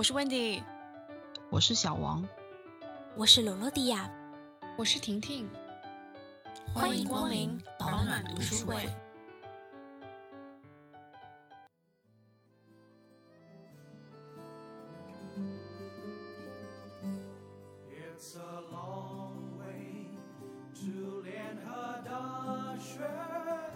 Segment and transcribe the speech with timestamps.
[0.00, 0.62] 我是 Wendy，
[1.50, 2.26] 我是小王，
[3.18, 4.10] 我是罗罗迪亚，
[4.78, 5.46] 我是婷婷，
[6.72, 8.88] 欢迎光临保暖读书会。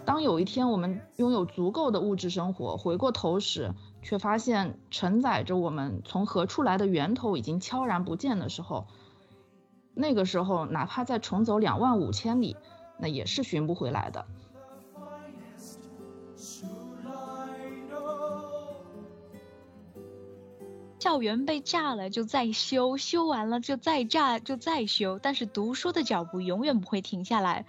[0.03, 3.71] 当有一天我们拥有足够的物质生活，回过头时，
[4.05, 8.85] 却发现承载着我们从何处来的源头已经悄然不见的时候，
[9.95, 12.55] 那个时候哪怕再重走两万五千里，
[12.99, 14.27] 那也是寻不回来的。
[20.99, 27.65] 校园被炸了就再修，修完了就再炸，就再修，但是读书的脚步永远不会停下来。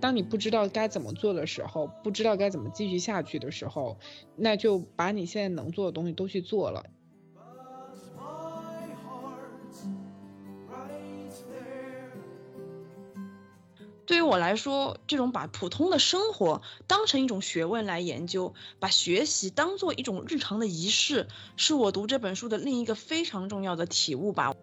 [0.00, 3.98] 当你不知道该怎么做的时候，不知道该怎么继续下去的时候，
[4.36, 6.84] 那就把你现在能做的东西都去做了。
[14.06, 24.54] 对于我来说，这种把普通的生活当成一种学问来研究，把学习当做一种日常的仪式，是我读这本书的另一个非常重要的体悟吧。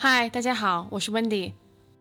[0.00, 1.54] 嗨，大家好，我是 Wendy。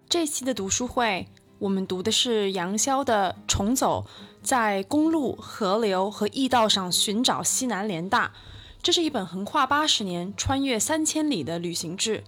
[0.08, 4.06] 这期的读书会，我们读的是杨潇的《重走
[4.44, 8.28] 在公路、河流和驿道上寻找西南联大》。
[8.84, 12.24] 这是一本横跨八十年、穿越三千里的旅行志。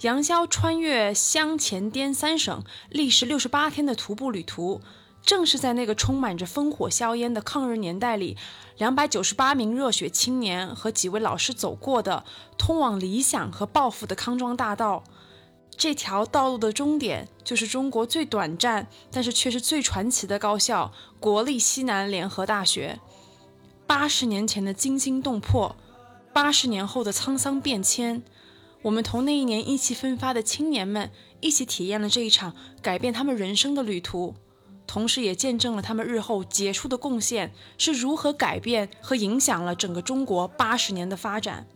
[0.00, 4.80] 杨潇穿越湘黔滇三省，历时六十八天的徒步旅途。
[5.24, 8.36] 正是在那个充满着烽火硝烟的抗日年代里，
[8.76, 12.24] 两百九十八名热血青年和几位老师走过的
[12.58, 15.02] 通往理想和抱负的康庄大道。
[15.76, 23.00] 这条道路的终点就是中国最短暂，但是却是最传奇的高校——国立西南联合大学。
[23.86, 25.74] 八十年前的惊心动魄，
[26.32, 28.22] 八十年后的沧桑变迁，
[28.82, 34.36] 我们同那一年意气风发的青年们一起体验了这一场改变他们人生的旅途。
[34.86, 41.66] 同时，也见证了他们日后杰出的贡献是如何改变和影响了整个中国八十年的发展。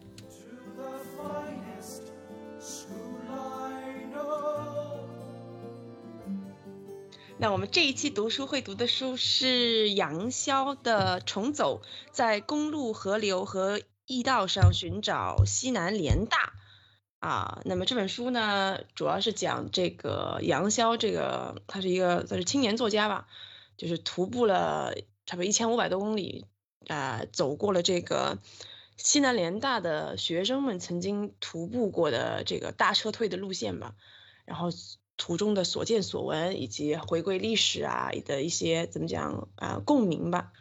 [7.40, 16.52] 那我们这一期读书会读的书是杨逍的《重走在公路、河流和驿道上寻找西南联大》。
[17.20, 23.26] 啊，那么这本书呢，主要是讲这个杨逍，这个他是一个算是青年作家吧，
[23.76, 24.94] 就是徒步了
[25.26, 26.46] 差不多一千五百多公里，
[26.86, 28.38] 啊，走过了这个
[28.96, 33.96] 西南联大的学生们曾经徒步过的这个大撤退的路线吧，
[34.44, 34.68] 然后
[35.16, 40.52] 途中的所见所闻以及回归历史啊的一些怎么讲啊共鸣吧。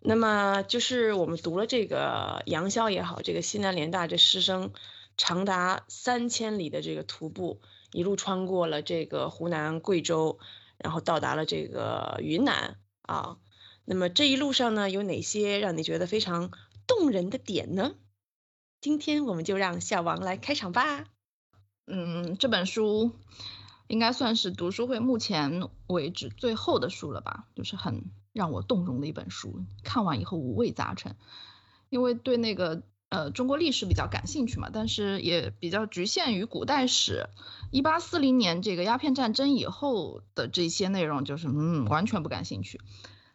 [0.00, 4.72] 那么就是我们读了这个杨逍也好，这个西南联大这师生。
[5.18, 7.60] 长达三千里的这个徒步，
[7.92, 10.38] 一路穿过了这个湖南、贵州，
[10.78, 13.36] 然后到达了这个云南啊。
[13.84, 16.52] 那么这一路上呢，有哪些让你觉得非常
[16.86, 17.96] 动人的点呢？
[18.80, 21.04] 今天我们就让小王来开场吧。
[21.88, 23.10] 嗯，这本书
[23.88, 29.64] 应该算是读书会目前为止最后的书了吧，就是很让我动容的一本书。
[29.82, 31.16] 看完以后五味杂陈，
[31.88, 32.84] 因为对那个。
[33.10, 37.28] 呃，中国历史比较感兴趣嘛，但是也比较局限于古代史。
[37.70, 42.80] 一八四零年这个鸦片战争以后的这些内容，就是嗯，完全不感兴趣。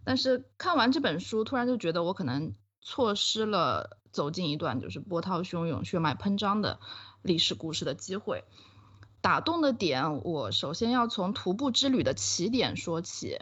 [0.03, 6.79] 但是看完这本书，突然就觉得我可能错失了走进一段就是波涛汹涌、血脉喷张的
[7.23, 8.43] 历史故事的机会。
[9.21, 13.39] 打动的点，我首先要从徒步之旅的起点说起。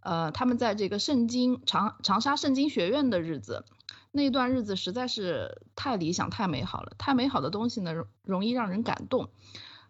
[0.00, 3.64] 呃，他们在这个圣经长长沙圣经学院的日子。
[4.16, 9.28] 那段日子实在是太理想、太美好了，太美好的东西呢，容易让人感动，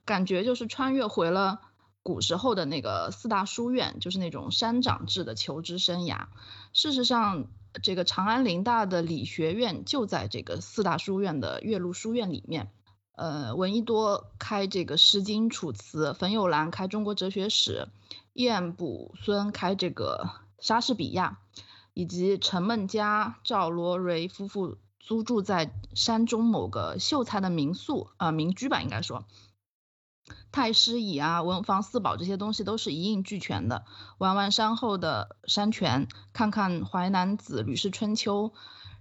[0.06, 1.60] 感觉就是穿越回了
[2.02, 6.28] 古时候的那个四大书院，就是那种山长制的求知生涯。
[6.72, 7.48] 事实上，
[7.82, 12.70] 这个长安林大的理学院就在这个四大书院的岳麓书院里面。
[13.16, 17.88] 呃，闻一多开这个《诗经》《楚辞》，冯友兰开中国哲学史，
[18.32, 20.30] 晏卜孙开这个
[20.60, 21.38] 莎士比亚。
[21.94, 29.25] 以及陈梦家、赵罗蕤夫妇租住在山中某个秀才的民宿，呃，民居吧，应该说。
[30.50, 33.85] 太师椅啊，文房四宝这些东西都是一应俱全的。
[34.19, 38.49] 玩玩山后的山泉，看看《淮南子》《吕氏春秋》，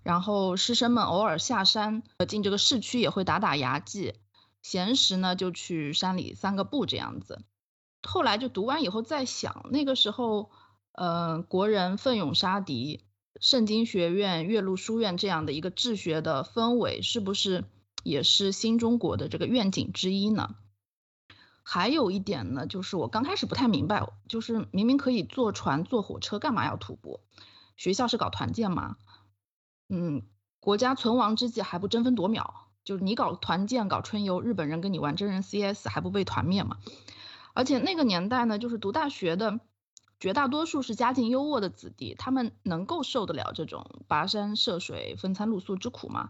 [0.04, 4.16] 然后师生们偶尔下山，呃进这个市区也会打打牙祭。
[4.62, 7.42] 闲时呢，就去山里散个步，这样子。
[8.01, 10.51] 后来就读完以后再想，那个时候，
[10.94, 13.04] 呃，国人奋勇杀敌，
[13.40, 17.66] 圣经学院、岳麓书院这样的一个治学的氛围，是不是
[18.04, 20.56] 也是新中国的这个愿景之一呢？
[21.63, 27.22] 还有一点呢，就是我刚开始不太明白，就是明明可以坐船、坐火车，干嘛要徒步？
[27.75, 28.98] 学校是搞团建吗？
[29.90, 30.24] 嗯，
[30.60, 32.68] 国家存亡之际还不争分夺秒？
[32.84, 36.78] 就是你搞团建、搞春游，日本人跟你玩真人 CS 还不被团灭吗？
[37.54, 39.60] 而且那个年代呢，就是读大学的
[40.23, 46.29] 绝大多数是家境优渥的子弟，他们能够受得了这种跋山涉水、风餐露宿之苦吗？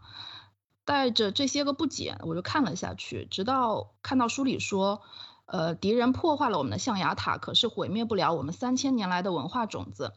[0.84, 5.04] 带着这些个不解，我就看了下去，直到看到书里说，
[5.46, 10.14] 呃，敌人破坏了我们的象牙塔，可是毁灭不了我们三千年来的文化种子。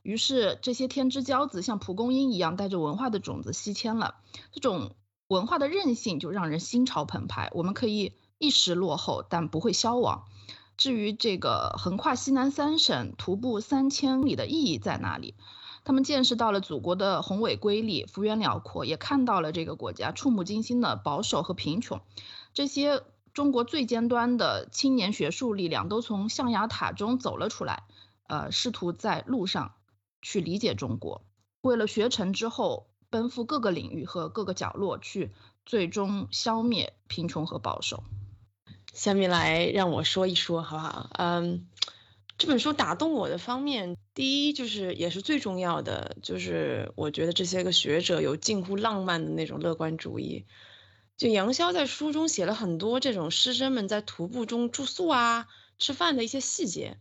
[0.00, 4.14] 于是这些天之骄子像蒲公英一样，带着文化的种子西迁了。
[4.50, 4.92] 这种
[5.28, 7.50] 文化的韧性就让人心潮澎湃。
[7.52, 10.24] 我们可以一时落后，但不会消亡。
[10.80, 15.34] 至于这个横跨西南三省、徒步三千里的意义在哪里？
[15.84, 22.00] 他们见识到了祖国的宏伟瑰丽、幅员辽阔，也看到了这个国家触目惊心的保守和贫穷。
[22.54, 23.02] 这些
[23.34, 27.82] 中国最尖端的青年学术力量都从象牙塔中走了出来，
[28.26, 29.74] 呃，试图在路上
[30.22, 31.20] 去理解中国。
[31.60, 35.34] 为了学成之后，奔赴各个领域和各个角落去，
[35.66, 38.02] 最终消灭贫穷和保守。
[38.92, 41.10] 下面来让我说一说，好不好？
[41.18, 41.66] 嗯。
[42.38, 50.46] 这本书打动我的方面，第一就是也是最重要的，就是我觉得这些个学者有近乎浪漫的那种乐观主义。
[51.18, 56.96] 就杨逍在书中写了很多这种师生们在徒步中住宿啊、吃饭的一些细节，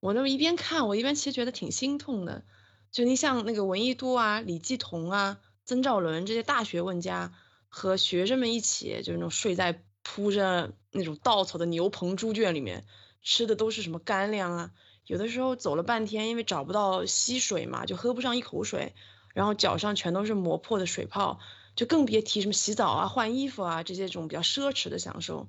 [0.00, 2.44] 我那么一边看，我一边其实觉得挺心痛的。
[2.92, 7.32] 就你像那个闻一多啊、李继同啊、曾兆伦这些大学问家
[7.70, 12.86] 和学生们一起，就那种睡在铺着那种稻草的牛棚猪圈里面。
[13.26, 14.70] 吃的都是什么干粮啊？
[15.06, 18.94] 有的时候走了半天，因为找不到溪水嘛，就喝不上一口水，
[19.32, 21.40] 然后脚上全都是磨破的水泡，
[21.74, 25.48] 就更别提什么洗澡啊、换衣服啊这些种比较奢侈的享受。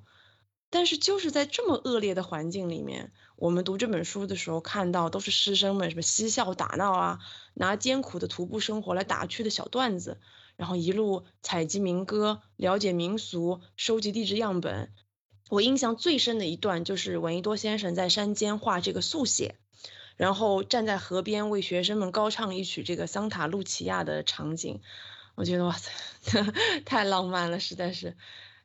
[0.70, 7.18] 但是就是在这么恶劣的环境里面，我们读这本书的时候看到都是师生们什么嬉笑打闹啊，
[7.52, 10.18] 拿艰苦的徒步生活来打趣的小段子，
[10.56, 14.94] 然后一路采集民歌，了解民俗，收集地质样本。
[15.48, 19.54] 我印象最深的一段就是闻一多先生在山间画这个速写，
[20.16, 24.80] 然后站在河边为学生们高唱一曲这个桑塔露琪亚的场景，
[25.36, 25.92] 我觉得哇塞，
[26.84, 28.16] 太浪漫了，实在是，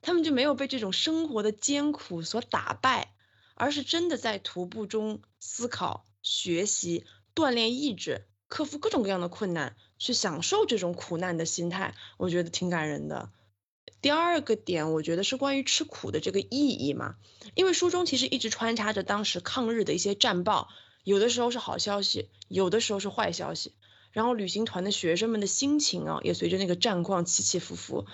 [0.01, 3.13] 他们就没有被这种生活的艰苦所打败，
[3.53, 7.05] 而是真的在徒步中思考、学习、
[7.35, 13.29] 锻炼意志，克服各种各样的困难，去享受这种苦难的心态，我觉得挺感人的。
[14.01, 17.15] 第二个点，我觉得是关于吃苦的这个意义嘛，
[17.53, 20.69] 因为书中其实一直穿插着当时抗日的一些战报，
[21.03, 23.73] 有的时候是好消息，有的时候是坏消息，
[24.11, 28.07] 然后旅行团的学生们的心情啊，也随着那个战况起起伏伏。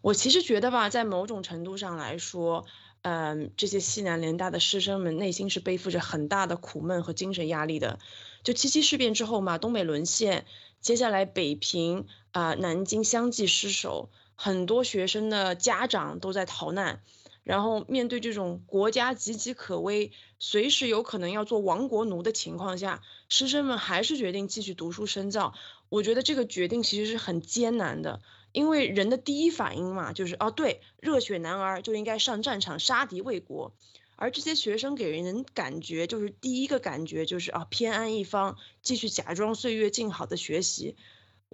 [0.00, 2.64] 我其实觉得吧，在某种程度上来说，
[3.02, 7.98] 嗯，这些西南联大的师生们内心是背负着很大的苦闷和精神压力的。
[8.44, 10.46] 就七七事变之后嘛，东北沦陷，
[10.80, 14.10] 接下来北平啊、南京相继失守。
[14.44, 17.00] 很多学生的家长都在逃难，
[17.44, 25.54] 然后面对这种国家岌岌可危、随时有可能要做亡国奴的情况下，师生们还是决定继续读书深造。
[25.88, 28.20] 我觉得这个决定其实是很艰难的，
[28.50, 33.72] 因为人的第一反应嘛，就是哦，对，热血男儿就应该上战场杀敌为国。
[34.16, 40.96] 而这些学生给人感觉就是第一个感觉就是啊，偏安一方，继续假装岁月静好的学习。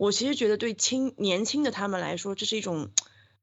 [0.01, 2.91] 我其实觉得，对青年轻的他们来说，这是一种，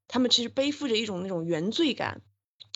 [0.08, 2.22] 他们其实背负着一种那种原罪感，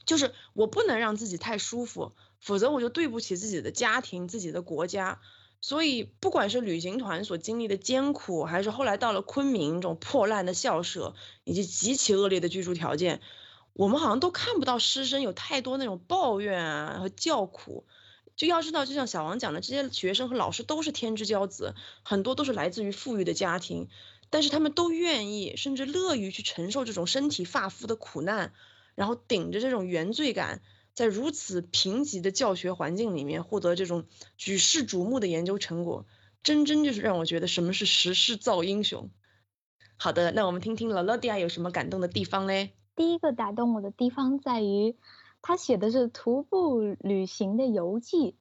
[0.05, 5.21] 就是我不能让自己太舒服，否则我就对不起自己的家庭、自己的国家。
[5.61, 13.21] 所以，不管是旅行团所经历的艰苦，还是后来到了昆明这种破烂的校舍以及极其恶劣的居住条件，
[13.71, 17.85] 我们好像都看不到师生有太多那种抱怨啊和叫苦。
[18.39, 23.89] 就要知道，就像小王讲的，这些学生和老师都是天之骄子，很多都是来自于富裕的家庭，
[24.29, 28.53] 但是他们都愿意，甚至乐于去承受这种身体发肤的苦难，
[28.95, 30.61] 然后顶着这种原罪感，
[30.93, 34.05] 在如此贫瘠的教学环境里面获得这种
[34.37, 36.05] 举世瞩目的研究成果，
[36.41, 39.09] 真真就是让我觉得什么是时势造英雄。
[39.97, 42.71] 好的，那我们听听劳劳迪亚有什么感动的地方嘞？
[42.95, 44.95] 第一个打动我的地方在于。
[45.41, 48.35] 他写的是徒步旅行的游记，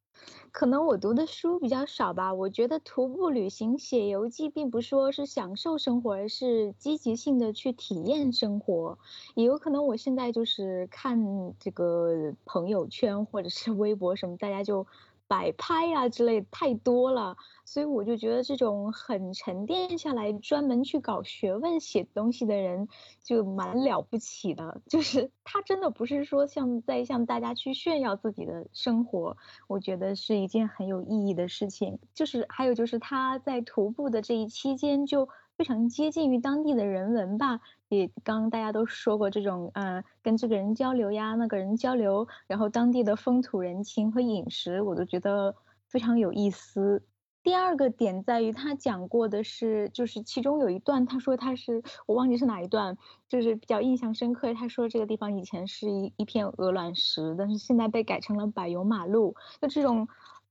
[0.52, 2.35] 可能我读的书比较少吧。
[2.35, 8.99] 我觉得徒步旅行、写游记，并不说是享受生活，而是积极性的去体验生活。
[9.35, 14.87] 也有可能我现在就是看这个朋友圈或者是微博什么，大家就。
[15.28, 22.88] 摆拍啊之类太多了，所以我就觉得这种很沉淀下来，专门去搞学问写东西的人
[23.23, 24.80] 就蛮了不起的。
[24.88, 29.37] 就是他真的不是说像在向大家去炫耀自己的生活，
[29.68, 31.99] 我觉得是一件很有意义的事情。
[32.14, 35.28] 就是还有就是他在徒步的这一期间就。
[35.58, 45.54] 非常接近于当地的人文吧，也刚刚大家都说过这种，嗯，跟这个人交流呀，那个人交流，然后当地的风土人情和饮食，我都觉得
[45.88, 47.04] 非常有意思。
[47.42, 54.52] 第二个点在于他讲过的是，就是其中有一段，他说他是我忘记是哪一段，就是比较印象深刻。
[54.54, 60.09] 他说这个地方以前是一一片鹅卵石，但是现在被改成了柏油马路，就这种。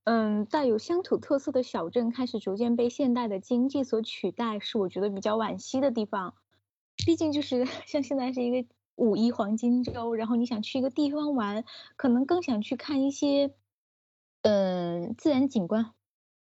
[0.10, 6.34] 嗯，带有乡土特色的小镇开始逐渐被现代的经济所取代，是我觉得比较惋惜的地方。
[7.06, 11.63] 毕竟就是 像现在是一个五一黄金周，然后你想去一个地方玩，
[11.96, 13.54] 可能更想去看一些
[14.42, 15.92] 嗯自然景观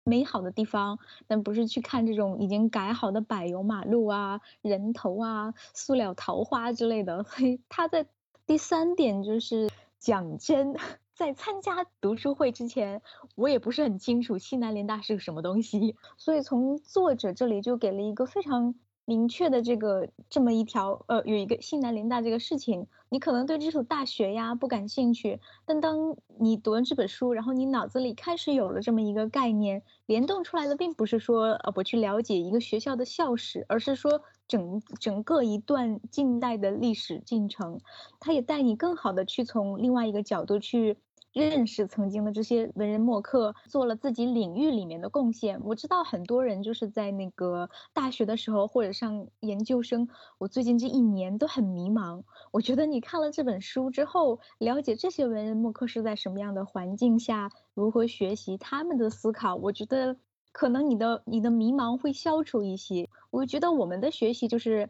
[0.04, 7.24] 美好的地方，但不是去看这种已经改好的柏油马路啊、人头啊、塑料桃花之类的。
[7.24, 8.06] 所以他在
[8.46, 10.75] 第三点就是讲真。
[11.16, 13.02] 在参加读书会之前，
[13.36, 18.75] 我也不是很清楚西南联大是个什么东西，所以从作者这里就给了一个非常
[19.06, 34.22] 明确的这个这么一条，呃，有一个西南联大这个事情，你可能对这所大学呀不感兴趣，但当你读完这本书，然后你脑子里开始有了这么一个概念，联动出来的并不是说呃我去了解一个学校的校史，而是说。
[34.48, 37.80] 整整个一段近代的历史进程，
[38.20, 40.98] 它也带你更好的去从另外一个角度去
[41.44, 45.60] 认识曾经的这些文人墨客，做了自己领域里面的贡献。
[45.63, 52.24] 我知道很多人就是在那个大学的时候或者上研究生，我最近这一年都很迷茫。
[52.51, 60.18] 我觉得你看了这本书之后，了解这些文人墨客是在什么样的环境下，如何学习他们的思考，我觉得。
[60.58, 63.10] 可能你的你的迷茫会消除一些。
[63.30, 64.89] 我觉得我们的学习就是，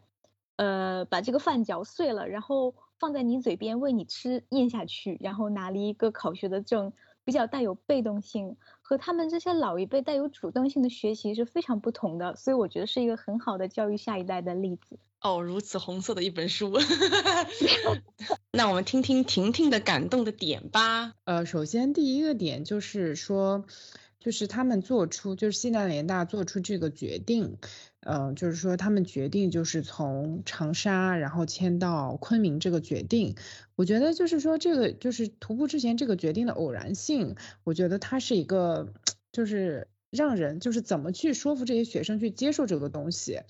[0.54, 6.92] 呃，把这个饭嚼碎了，然后放在你嘴边喂你吃咽下去，然后拿了一个考学的证，
[7.24, 12.36] 比较带有被动性，和他们这些老一辈带有主动性的学习是非常不同的。
[12.36, 14.98] 所以我觉得是一个很好的教育下一代的例子。
[15.20, 16.72] 哦，如此红色的一本书，
[18.52, 21.12] 那我们听听婷婷的感动的点吧。
[21.24, 23.64] 呃，首先第一个点就是说。
[24.18, 27.58] 就是他们做出，就是西南联大做出这个决定，
[28.08, 33.34] 嗯，就是说他们决定就是从长沙然后迁到昆明这个决定，
[33.74, 37.34] 我觉得就是说这个就是徒步之前这个决定的偶然性，
[37.64, 38.92] 我觉得它是一个，
[39.32, 43.40] 就是让人就是怎么去说服这些学生去接受这个东西。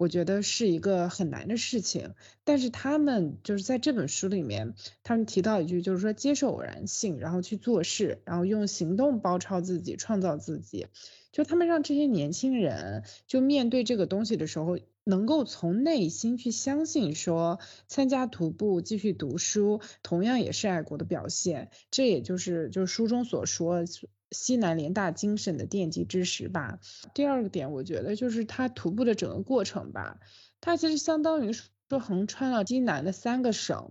[0.00, 2.14] 我觉得是一个很难的事情，
[2.44, 10.86] 但是他们就是在这本书里面，他们提到一句，就是说接受偶然性，然后去做事，然后用行动包抄自己，创造自己。
[11.32, 21.68] 就他们让这些年轻人，就面对这个东西的时候，能够从内心去相信，说参加徒步、继续读书，同样也是爱国的表现。
[21.90, 23.84] 这也就是就是书中所说。
[24.30, 26.78] 西南联大精神的奠基之石吧。
[27.14, 30.18] 第二个点，我觉得就是他徒步的整个过程吧，
[30.60, 33.90] 他其实相当于说横穿了西南的三个省。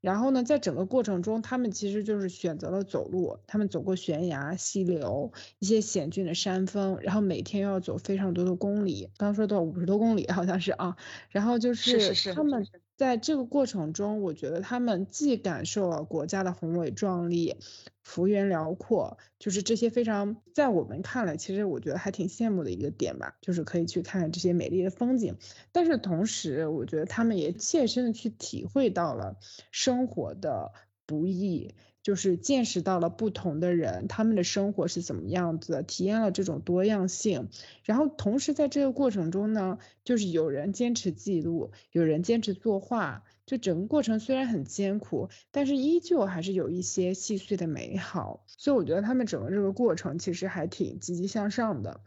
[0.00, 10.96] 然后呢，在整个过程中，他们其实就是选择了走路，他们走过悬崖、溪流、一些险峻的山峰，然后每天要走非常多的公里，刚说到五十多公里好像是啊。
[11.30, 12.64] 然后就是他们
[12.98, 17.56] 在这个过程中，我觉得他们既感受了国家的宏伟壮丽。
[18.02, 25.36] 幅员辽阔，就是这些非常在我们看来，其实我觉得还挺羡慕的一个点吧，就是可以去看看这些美丽的风景。
[25.72, 29.36] 但是同时，我觉得他们也切身的去体会到了
[29.70, 30.72] 生活的
[31.04, 31.74] 不易，
[32.08, 37.50] 就是见识到了不同的人他们的生活是怎么样子，体验了这种多样性。
[37.84, 43.24] 然后同时在这个过程中呢，就是有人坚持记录，有人坚持作画。
[43.44, 52.00] 就整个过程虽然很艰苦，但是依旧还是有一些细碎的美好，所以我觉得他们整个这个过程其实还挺积极向上的。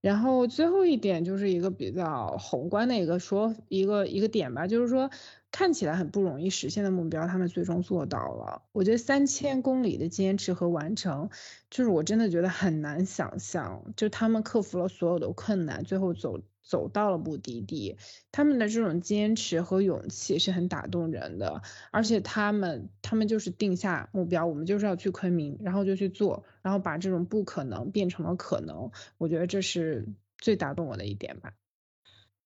[0.00, 5.08] 然后最后一点就是一个比较宏观的一个说一个一个点吧，就是说
[5.56, 8.60] 看起来很不容易实现的目标，他们最终做到了。
[8.72, 11.30] 我觉得三千公里的坚持和完成，
[11.70, 16.40] 就是我真的觉得很难想象，就他们克服了所有的困难，最后走。
[16.68, 17.96] 走到了目的地，
[18.32, 30.08] 他们的这种坚持和勇气是很打动人的，而且他们他们就是定下目标，我们就是要去昆明，然后就去做，然后把这种不可能变成了可能，我觉得这是
[30.38, 31.52] 最打动我的一点吧。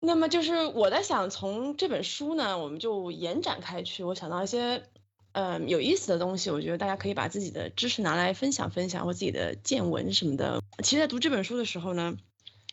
[0.00, 4.82] 那么就是我在想，从这本书呢，我们就延展开去，我想到一些
[5.32, 10.62] 嗯有意思的东西，我觉得大家可以把自己的知识拿来分享分享，或自己的见闻什么的。
[10.82, 12.16] 其实，在读这本书的时候呢。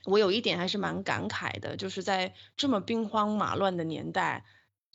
[0.06, 4.46] 我有一点还是蛮感慨的，就是在这么兵荒马乱的年代，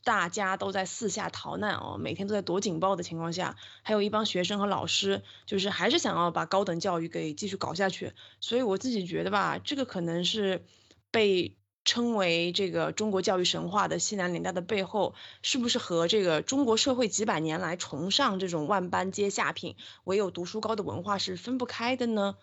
[0.03, 8.13] 大家都在四下逃难哦，每天都在躲警报的情况下，还有一帮学生和老师，就是还是想要把高等教育给继续搞下去。
[8.39, 10.65] 所以我自己觉得吧，这个可能是
[11.11, 22.35] 被称为这个中国教育神话的西南联大的背后，是不是和这个中国社会几百年来崇尚这种万般皆下品，唯有读书高的文化是分不开的呢？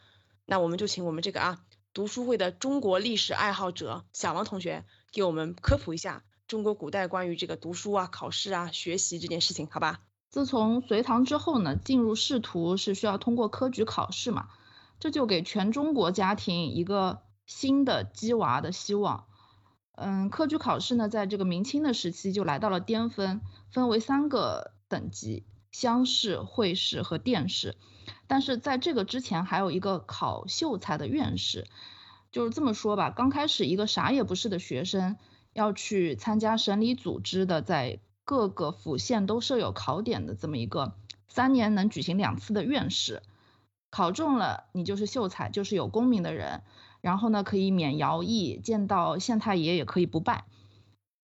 [0.45, 1.61] 那我们就请我们这个啊。
[1.93, 10.01] 读书会的中国历史爱好者小王同学给我们科普一下中国古代关于这个读书啊、考试啊、学习这件事情，好吧？
[10.29, 14.51] 自从隋唐之后呢，进入仕途是需要通过科举考试嘛，
[15.01, 19.27] 这就给全中国家庭一个新的鸡娃的希望。
[20.03, 27.77] 嗯，科举考试呢，在这个明清的时期就来到了巅峰，分为三个等级：乡试、会试和殿试。
[28.27, 31.67] 但是在这个之前，还有一个考秀才的院士，
[32.33, 33.11] 就是这么说吧。
[33.11, 35.17] 刚开始，一个啥也不是的学生
[35.53, 40.95] 要去参加省里组织的，在各个府县都设有考点的这么一个
[41.29, 43.23] 三年能举行两次的院试，
[43.91, 46.63] 考中了你就是秀才，就是有功名的人，
[47.01, 50.45] 然后呢可以免徭役，见到县太爷也可以不拜。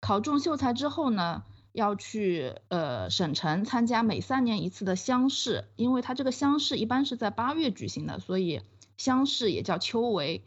[0.00, 1.45] 考中秀才之后呢？
[1.73, 8.62] 要去呃省城参加每三年一次的乡试，因为他这个乡试一般是在八月举行的，所以
[8.97, 10.40] 乡试也叫秋闱。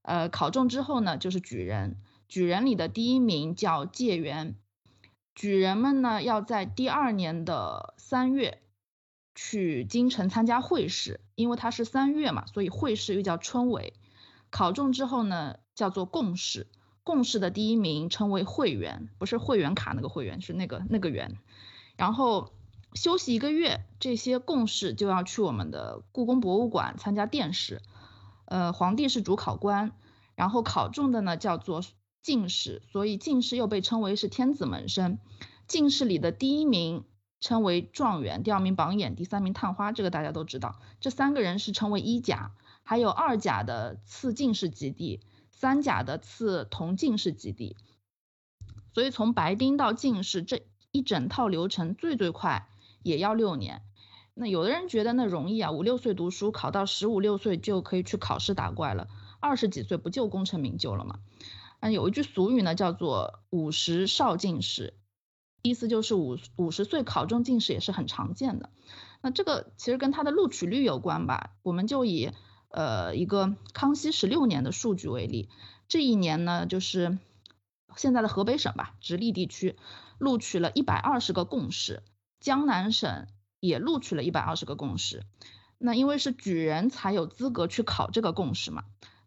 [0.00, 4.54] 呃，考中之后呢，就是举人，举人里的第一名叫解元。
[5.34, 8.62] 举人们呢要在第二年的三月
[9.34, 13.92] 去京城参加会试，因为他是三月嘛，所以会试又叫春闱。
[14.52, 16.68] 考中之后呢，叫做贡士。
[17.02, 21.36] 贡士的第一名称为会员，不是会员卡那个会员，是那个那个员。
[21.96, 22.52] 然后
[22.94, 27.82] 休息一个月，这些贡士就要去我们的故宫博物馆参加殿试。
[28.44, 29.90] 呃，皇帝是主考官，
[30.36, 31.82] 然后考中的呢叫做
[32.22, 35.18] 进士，所以进士又被称为是天子门生。
[35.66, 37.04] 进士里的第一名
[37.40, 40.78] 称为状元，第二名榜眼，第三名探花，这个大家都知道。
[41.00, 45.20] 这三个人是称为一甲，还有二甲的次进士及第。
[45.54, 47.76] 三甲的次同进士及第，
[48.94, 52.66] 所以从白丁到进士这一整套流程最最快
[53.04, 53.82] 也要六年。
[54.34, 59.06] 那有的人觉得那容易啊，五六岁读书，考到十五六岁就可以去考试打怪了，
[59.38, 61.20] 二十几岁不就功成名就了吗？
[61.78, 64.94] 嗯，有一句俗语呢，叫做五十少进士，
[65.62, 68.70] 意思就是五五十岁考中进士也是很常见的。
[69.20, 72.32] 那这个其实跟他的录取率有关吧，我们就以。
[72.72, 75.50] 呃，一个康熙十六年的数据为例，
[75.88, 77.18] 这一年呢，就是
[77.96, 79.76] 现在的河北省吧，直隶地区
[80.18, 82.02] 录取了一百二十个贡士，
[82.40, 83.26] 江南省
[83.60, 85.22] 也录取了一百二十个贡士。
[85.76, 88.84] 那因为是举人才有资格去考这个贡士嘛，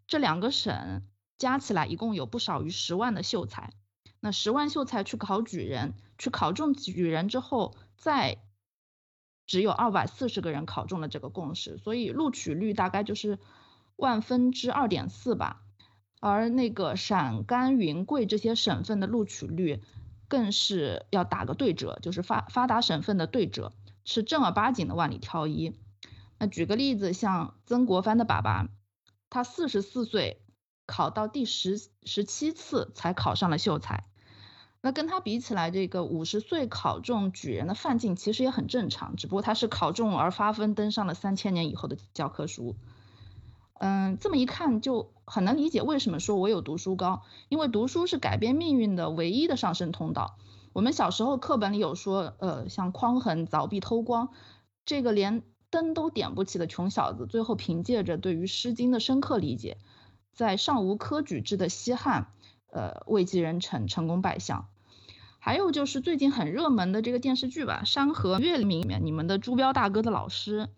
[0.08, 1.02] 这两个省
[1.38, 3.72] 加起来一共有不少于十万的秀才。
[4.18, 8.38] 那十万秀才去考举人，去考中举人之后，再
[9.46, 13.38] 只有二百四十个人考中了这个共识，所以录取率大概就是
[13.96, 15.62] 万分之二点四吧。
[16.20, 19.82] 而那个陕甘云贵这些省份的录取率
[20.28, 23.72] 更是要打个对折，就是发发达省份的对折，
[24.04, 25.78] 是正儿八经的万里挑一。
[26.38, 28.68] 那举个例子，像曾国藩的爸爸，
[29.30, 30.42] 他四十四岁
[30.86, 34.04] 考到第十十七次才考上了秀才。
[34.86, 42.76] 那跟他比起来，这个五十岁考中举人的范进其实也很正常，只不过他是考中而发疯，登上了三千年以后的教科书。
[43.80, 50.38] 嗯，这么一看就很能理解为什么说我有读书高，因为读书是改变命运的唯一的上升通道。
[50.72, 54.28] 我们小时候课本里有说，呃，像匡衡凿壁偷光，
[54.84, 59.78] 这个连灯都点不起的穷小子，最后凭借着对于《诗经》的深刻理解，
[60.32, 62.28] 在尚无科举制的西汉，
[62.70, 64.68] 呃，位极人臣，成功拜相。
[65.46, 70.68] 还有就是最近很热门的这个电视剧吧，《山河月明》里面，你们的朱标大哥的老师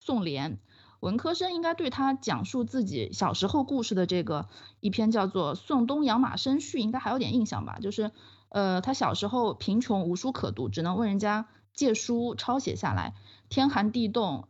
[0.00, 0.58] 宋濂，
[0.98, 4.48] 文科生应该对他讲述自己小时候故事的这个
[4.80, 7.78] 一篇叫做《宋东养马生序》，应该还有点印象吧？
[7.78, 8.10] 就是
[8.48, 13.14] 呃，他小时候贫穷无书可读，只能问人家借书抄写下来。
[13.48, 14.48] 天寒地冻，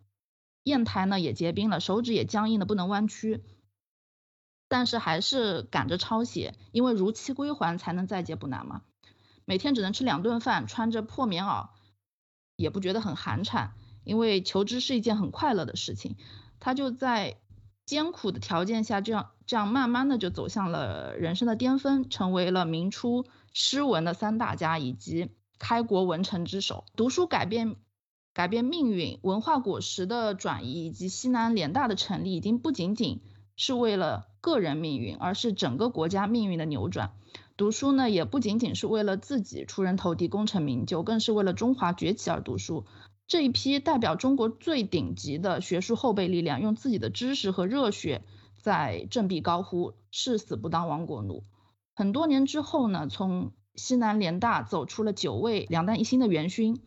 [0.65, 3.45] 砚台呢也结冰了，手指也僵硬的不能弯曲。
[4.69, 8.81] 但是还是赶着抄写，因为如期归还才能在劫不难嘛。
[9.51, 11.71] 每天只能吃两顿饭，穿着破棉袄，
[12.55, 13.71] 也不觉得很寒碜，
[14.05, 16.15] 因为求知是一件很快乐的事情。
[16.61, 17.37] 他就在
[17.85, 26.85] 艰苦的条件下，这样这样慢慢的就走向了人生的巅峰，成为了明初诗文的三大家以及开国文臣之首。
[26.95, 27.75] 读书改变
[28.33, 33.21] 改变命运，文化果实的转移以及西南联大的成立，已经不仅仅
[33.57, 37.15] 是为了个人命运，而是整个国家命运的扭转。
[37.61, 42.87] 读书呢，也不仅仅是为了自己出人头地、功成名就，更是为了中华崛起而读书。
[43.27, 48.23] 这一批代表中国最顶级的学术后备力量，用自己的知识和热血
[48.63, 51.43] 在振臂高呼“誓死不当亡国奴”。
[51.95, 56.81] 很多年之后呢，从西南联大走出了九位两弹一星的元勋，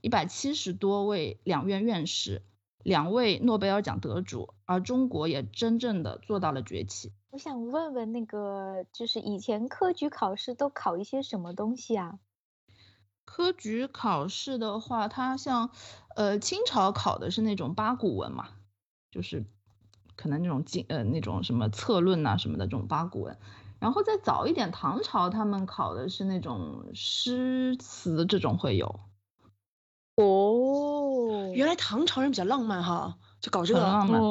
[0.00, 2.40] 一百七十多位两院院士，
[2.82, 7.12] 两位诺贝尔奖得主，而中国也真正的做到了崛起。
[7.34, 12.20] 我想问问那个，就是以前科举考试都考一些什么东西啊？
[13.24, 15.70] 科举考试的话，它像，
[16.14, 18.50] 呃，清朝考的是那种八股文嘛，
[19.10, 19.44] 就是
[20.14, 23.36] 可能那种经呃那种什么策论呐什么的这种八股文，
[23.80, 29.00] 然后再早一点，唐朝他们考的是那种诗词这种会有。
[30.14, 33.18] 哦，原来唐朝人比较浪漫哈。
[33.44, 34.22] 就搞这个浪漫，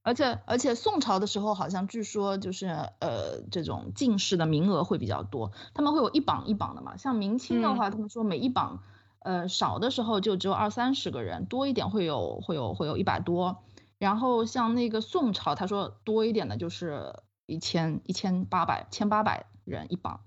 [0.00, 2.68] 而且而且宋朝的时候好像据说就是
[3.00, 6.96] 呃这种进士的名额会比较多，他们会有一榜一榜的嘛。
[6.96, 8.80] 像明清的话，他们说每一榜
[9.18, 13.58] 呃少的时候就只有二三十个人，多一点会有会有会有一百多。
[13.98, 20.20] 然后像那个宋朝，他说多一点的就是一千一千八百千八百人一榜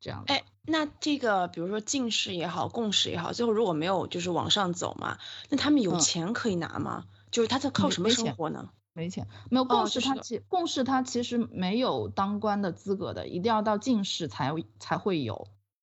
[0.00, 0.24] 这样。
[0.26, 5.16] 哎，那这个比如说进士也好，贡士也好，最后如果没有就是往上走嘛，
[5.48, 7.04] 那他们有钱可以拿吗？
[7.36, 8.70] 就是他在靠什么生活呢？
[8.94, 15.48] 没钱，没有贡士，他其贡士他其实没有当官的资格的，一定要到进士才才会有。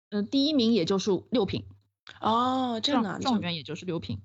[0.08, 1.66] 嗯，第一名也就是六品。
[2.18, 4.22] 哦，这样的状元也就是六品，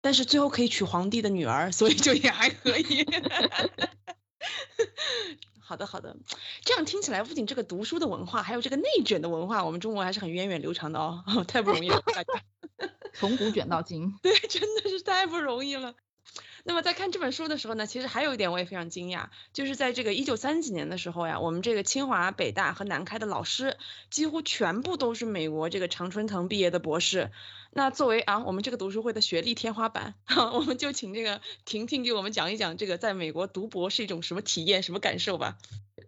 [0.00, 3.04] 但是最后可以娶皇帝的女儿，所以就也还可以。
[5.58, 6.16] 好的好的，
[6.62, 12.32] 这样听起来不仅这个读书的文化，还有这个内卷的文化，我们中国还是很源远流长的哦， 太不容易了，大家。
[13.18, 14.14] 从古卷到今。
[14.22, 15.96] 对，真的是太不容易了。
[16.68, 23.76] 那么在看这本书的时候呢，其实还有一点我也非常惊讶，就是在这个一九三几年的时候呀，我们这个清华、北大和南开的老师
[24.10, 27.30] 几乎全部都是美国这个常春藤毕业的博士。
[27.76, 30.14] 那作为啊我们这个读书会的学历天花板，
[30.54, 35.58] 我们就请这个婷婷给我们讲一讲这个在美国读博是一种什么体验、什么感受吧。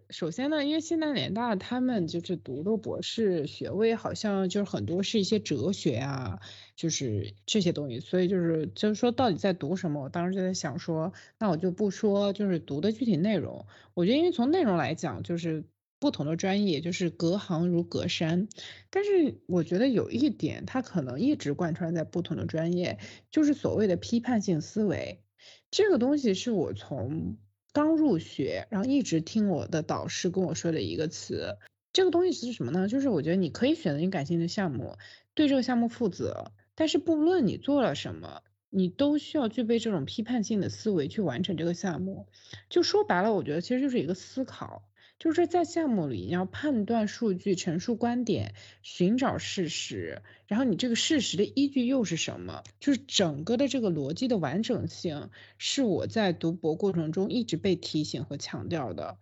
[0.09, 6.39] 首先呢，因为西南联大他们就是读的博士学位，好像就是很多是一些哲学啊，
[6.75, 15.63] 就是这些东西，所以就是就是说到底在读什么，我当时就在想说，那我就不说就是读的具体内容，我觉得因为从内容来讲，就是
[15.99, 18.47] 不同的专业就是隔行如隔山，
[18.89, 22.99] 但是我觉得有一点，它可能一直贯穿在不同的专业，
[23.31, 25.21] 就是所谓的批判性思维，
[25.69, 27.37] 这个东西是我从。
[27.71, 31.55] 刚入学，然后一直听我的导师跟我说的一个词，
[31.93, 32.87] 这个东西是什么呢？
[32.87, 34.97] 就是我觉得你可以选择你感兴趣的项目，
[35.35, 42.27] 对这个项目负责，但是不论你做了什么，你都需要具备这种批判性的思维去完成这个项目。
[42.69, 44.88] 就说白了，我觉得其实就是一个思考。
[45.19, 52.63] 就是在项目里，你要判断数据、陈述观点、寻找事实，然后你这个事实的依据又是什么？
[52.79, 59.17] 就是整个的这个逻辑的完整性，是我在读博过程中一直被提醒和强调的。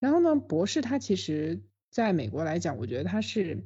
[0.00, 3.64] 然后呢，博士他其实在美国来讲，我觉得他是。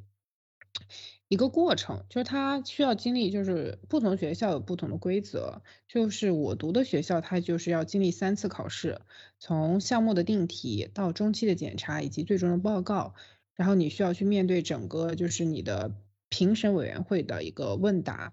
[1.30, 5.62] 一个过程，就是他需要经历，就是不同学校有不同的规则。
[5.86, 9.00] 就是我读的学校，它就是要经历三次考试，
[9.38, 13.14] 从项目的定题到中期的检查以及最终的报告，
[13.54, 15.92] 然后你需要去面对整个就是你的
[16.28, 18.32] 评审委员会的一个问答。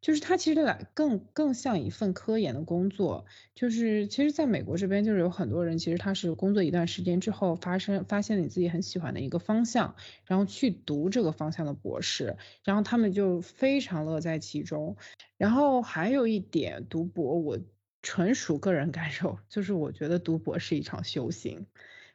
[0.00, 14.96] 就是它其实来更更像一份科研的工作，就是其实在美国这边就是有很多人，其实他是工作一段时间之后，发生发现了你自己很喜欢的一个方向，然后去读这个方向的博士，然后他们就非常乐在其中。
[15.36, 17.58] 然后还有一点，读博我
[18.02, 21.66] 纯属个人感受，就是我觉得读博是一场修行。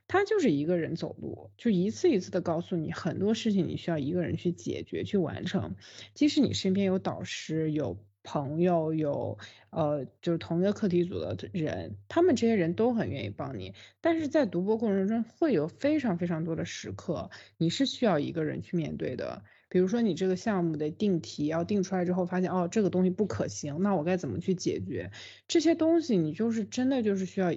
[0.08, 5.76] 他就是一个人走路，就一次一次的告诉你很多事情，你需要一个人去解决、去完成。
[6.14, 9.40] 即使你身边有导师、有朋友、有
[9.72, 13.74] 呃就是同一个课题组的人，他们这些人都很愿意帮你。
[14.02, 19.44] 但是在读博过程中，会有非常非常多的时刻，你是需要一个人去面对的。
[19.68, 25.12] 比如说你这个项目的定题要定出来之后，发现哦这个东西不可行，那我该怎么去解决？
[25.48, 27.56] 这些东西你就是真的就是需要。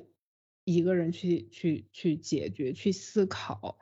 [0.67, 3.79] 一个人去去去解决、去思考。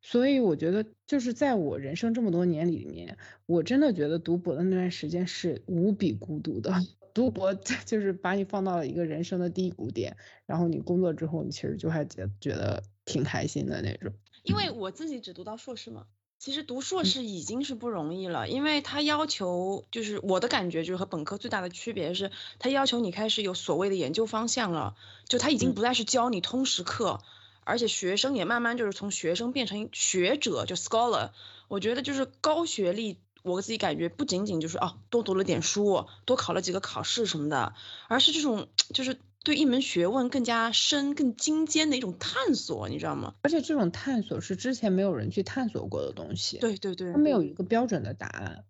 [0.00, 6.72] 所以我觉得，就是在我人生这么多年里面，我真的觉得读博的那段时间是无比孤独的。
[7.12, 14.12] 读博就是把你放到了一个人生的低谷点，然后你工作之后，你其实就还觉觉得挺开心的那种。
[14.44, 16.06] 因为我自己只读到硕士嘛，
[16.38, 24.94] 其实读硕士已经是不容易了，因为他要求就是我的感觉就是和本科最大的区别是，他要求你开始有所谓的研究方向了，
[25.28, 27.20] 就他已经不再是教你通识课。
[27.64, 31.32] 而且学生也慢慢就是从学生变成学者，就 scholar。
[31.68, 37.74] 我觉得就是高学历，我自己感觉不仅仅就是哦多读了点书，多考了几个考试什么的，
[38.06, 43.34] 而是这种就是对一门学问更加深、更精尖的一种探索，你知道吗？
[43.42, 46.58] 而且这种探索是之前没有人去探索过的东西。
[46.58, 48.64] 对对对，它没有一个标准的答案，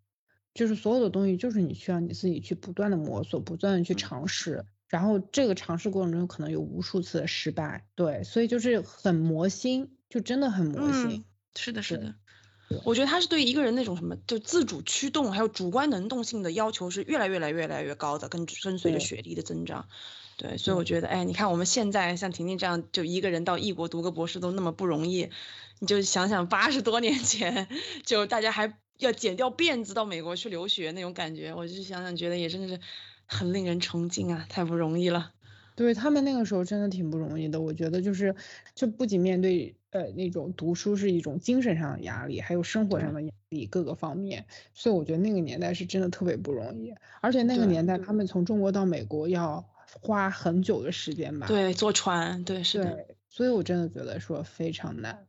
[0.54, 4.64] 就是所有的东西就是你需要你自己去不断的摸索，不断的去尝试。
[4.88, 11.24] 然后这个尝试过程中可能有无数次的失败，对，所以就是很磨心，就真的很磨心。
[11.56, 12.14] 是的，是的。
[12.84, 19.88] 我觉得他是对一个人那种什么，就自主驱动还有主观能动性的要求是越来越来越来越高的，跟跟随着学历的增长。
[20.38, 25.28] 对，所以我觉得，哎，你看我们现在像婷婷这样，就一个人到异国读个博士都那么不容易，
[25.80, 27.68] 你就想想八十多年前，
[28.06, 32.80] 就大家还要剪掉辫子到美国去留学那种感觉，我就想想觉得也真的是。
[33.30, 35.32] 很令人崇敬啊，太不容易了。
[35.76, 38.34] 对他们那个时候真的挺不容易的，我觉得就是，
[38.74, 46.94] 就不仅面对呃那种读书是一种精神上的压力，还有生活上的压力各个方面，所以我觉得那个年代是真的特别不容易。
[47.20, 49.68] 而且那个年代他们从中国到美国要
[50.00, 51.46] 花很久的时间吧？
[51.46, 53.06] 对，坐船，对，是的。
[53.28, 55.26] 所以我真的觉得说非常难。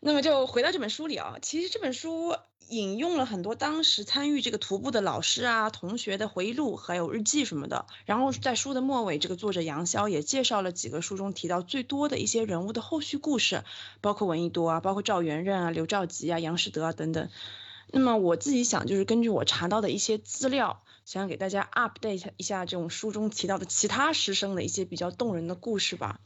[0.00, 2.36] 那么就回到这本书里啊，其实这本书。
[2.68, 7.86] 引用了很多当时参与这个徒步的老师啊、同学的回忆录，还有日记什么的。
[8.04, 13.64] 然后在书的末尾，这个作者杨潇也介绍了几个书中提到最多的一些人物的后续故事，
[14.00, 17.28] 包括闻一多啊，包括赵元任啊、刘兆吉啊、杨士德啊等等。
[17.88, 26.20] 那么我自己想，就是根据我查到的一些资料，想给大家 update 一下这种书中提到的其他师生的一些比较动人的故事吧。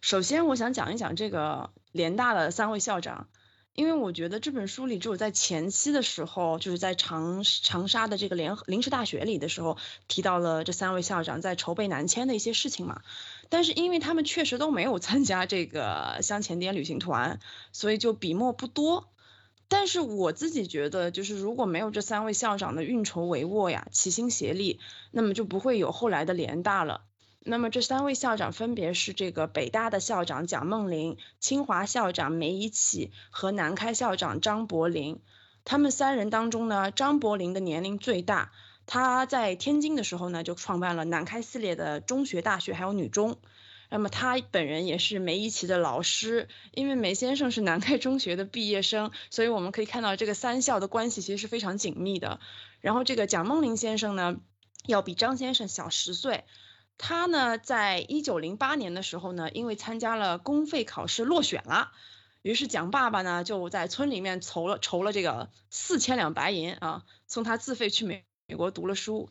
[0.00, 3.28] 首先，我想讲一讲这个联大的三位校长。
[3.72, 13.00] 因为我觉得这本书里只有在前期的时候，就是在长长沙的这个联临时大学里的时候，提到了这三位校长在筹备南迁的一些事情嘛。
[13.48, 17.38] 但是因为他们确实都没有参加这个湘前滇旅行团，
[17.72, 19.08] 所以就笔墨不多。
[19.70, 24.80] 但是我自己觉得，就是如果没有这三位校长的运筹帷幄呀、齐心协力，
[25.12, 27.02] 那么就不会有后来的联大了。
[27.38, 35.18] 那么这三位校长分别是这个北大的校长蒋梦麟、清华校长梅贻琦和南开校长张伯苓。
[35.64, 38.50] 他们三人当中呢，张伯苓的年龄最大。
[38.86, 43.38] 他在天津的时候呢，就创办了南开系列的中学、大学还有女中。
[43.90, 52.40] 那么他本人也是梅贻琦的老师，因为梅先生是南开中学的毕业生，所以我们可以看到这个三校的关系其实是非常紧密的。
[52.80, 54.36] 然后这个蒋梦麟先生呢，
[54.86, 56.44] 要比张先生小十岁。
[56.96, 61.92] 他呢，在一九零八年的时候呢，因为参加了公费考试落选了，
[62.42, 69.30] 于是蒋爸爸呢就在村里面筹了筹了这个四千两白银啊，送他自费去美美国读了书。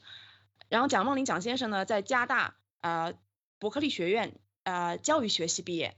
[0.68, 3.14] 然后蒋梦麟蒋先生呢，在加大啊
[3.60, 4.34] 伯克利学院
[4.70, 5.96] 啊教育学系毕业，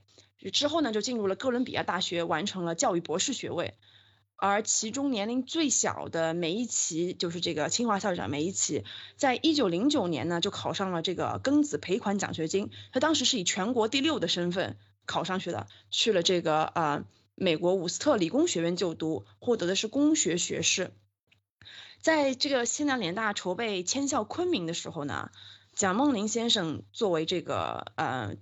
[0.52, 3.74] 之后呢就进入了哥伦比亚大学，完成了教育博士学位。
[4.36, 8.82] 而其中年龄最小的梅贻琦，就是这个清华校长梅贻琦，
[9.16, 17.04] 在一九零九年呢就考上了这个庚子赔款奖学金，他当时是以全国第六的身份考上去的，去了这个呃
[17.36, 20.90] 美国伍斯特理工学院就读，获得的是工学学士。
[22.00, 25.30] 在这个西南联大筹备迁校昆明的时候呢，
[25.72, 28.34] 蒋梦麟先生作为这个呃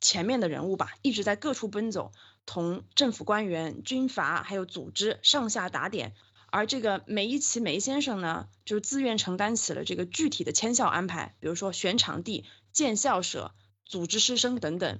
[0.00, 2.12] 前面的人物吧，一直在各处奔走。
[2.46, 6.14] 同政府官员、军阀还有组织上下打点，
[6.50, 13.52] 而这个梅贻琦梅先生呢，就自愿承担起了这个具体的迁校安排，比如说选场地、建校舍、
[13.84, 14.98] 组织师生等等。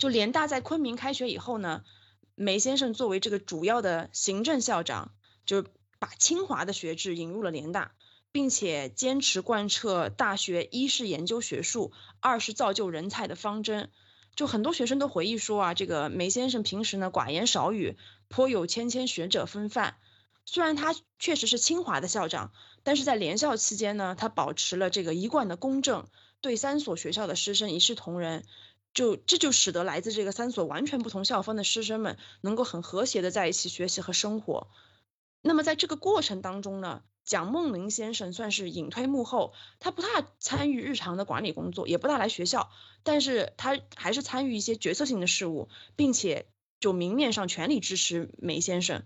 [0.00, 1.84] 就联大在昆明开学以后呢，
[2.34, 5.14] 梅先生作为这个主要的行政校长，
[5.46, 5.64] 就
[6.00, 7.92] 把清华的学制引入了联大，
[8.32, 13.90] 并且坚持贯彻大学一是研究学术，二是造就人才的方针。
[14.34, 19.96] 就很多学生都回忆说啊，这个梅先生平时呢寡言少语，颇有谦谦学者风范。
[20.46, 22.50] 虽然他确实是清华的校长，
[22.82, 26.06] 但是在联校期间呢，他保持了这个一贯的公正，
[26.40, 28.42] 对三所学校的师生一视同仁。
[28.94, 34.68] 就这就使得来自这个三所完全不同校风的师生们能够很和谐的在一起学习和生活。
[35.40, 40.08] 那么在这个过程当中呢，蒋梦麟先生算是隐退幕后，他不大
[40.40, 42.70] 参与日常的管理工作，也不大来学校，
[43.04, 46.46] 但是他还是参与一些决策性的事务，并且
[46.80, 49.04] 就明面上全力支持梅先生。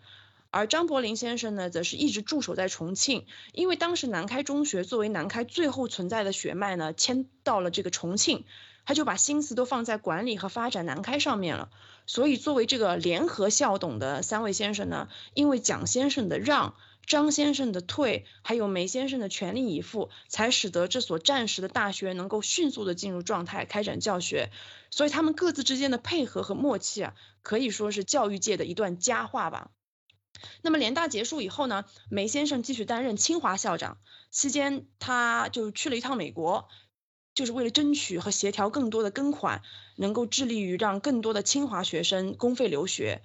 [0.51, 8.47] 而张伯苓先生呢，则是一直驻守在重庆，因为当时南开中学作为南开最后存在的血脉呢，迁到了这个重庆，
[8.87, 11.69] 他就把心思都放在管理和发展南开上面了。
[12.07, 16.75] 所以作为这个联合校董的三位先生呢，因为蒋先生的让。
[17.07, 24.51] 张先生的退，还有梅先生的全力以赴，才使得这所战时的大学能够迅速的进入状态，开展教学。
[24.91, 29.71] 所以他们各自之间的配合和默契啊，可以说是教育界的一段佳话吧。
[30.63, 33.99] 那么联大结束以后呢，梅先生继续担任清华校长，
[34.31, 36.69] 期间他就去了一趟美国，
[37.35, 39.63] 就是为了争取和协调更多的庚款，
[39.97, 43.23] 能够致力于让更多的清华学生公费留学。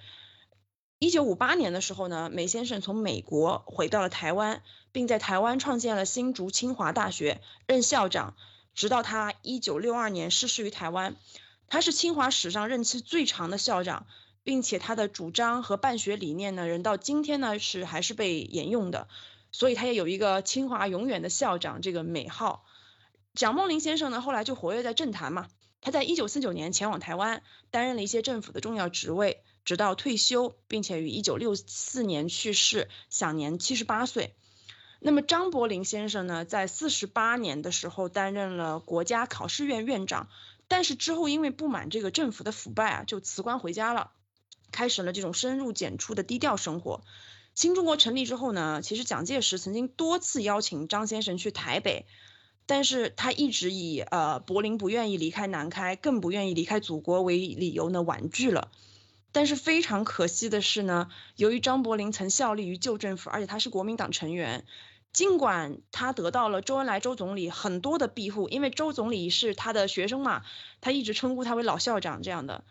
[1.03, 4.61] 一九五八年的时候呢，梅先生从美国回到了台湾，
[4.91, 8.35] 并在台湾创建了新竹清华大学，任校长，
[8.75, 11.15] 直到他一九六二年逝世于台湾。
[11.67, 14.05] 他是清华史上任期最长的校长，
[14.43, 19.07] 并且他的主张和办学理念呢，人到今天呢是还是被沿用的，
[19.51, 22.63] 所以他也有一个清华永远的校长这个美号。
[23.33, 25.47] 蒋梦麟先生呢，后来就活跃在政坛嘛，
[25.81, 29.41] 他在一九四九年前往台湾，担任了一些政府的重要职位。
[29.63, 34.33] 直到退休，并且于一九六四年去世，享年七十八岁。
[34.99, 40.29] 那么张伯苓先生呢，在四十八年的时候担任了国家考试院院长，
[40.67, 44.11] 但是之后因为不满这个政府的腐败啊，就辞官回家了，
[44.71, 47.01] 开始了这种深入简出的低调生活。
[47.55, 52.05] 新中国成立之后呢，其实蒋介石曾经多次邀请张先生去台北，
[52.65, 58.71] 但是他一直以呃柏林不愿意离开南开，更不愿意离开祖国为理由呢，婉拒了。
[59.33, 64.65] 但是非常可惜的是呢，由于张伯苓曾效力于旧政府，而且他是国民党成员，
[65.13, 70.43] 尽管他得到了周恩来周总理很多的庇护，因为周总理是他的学生嘛，
[70.81, 72.63] 他一直称呼他为老校长这样的。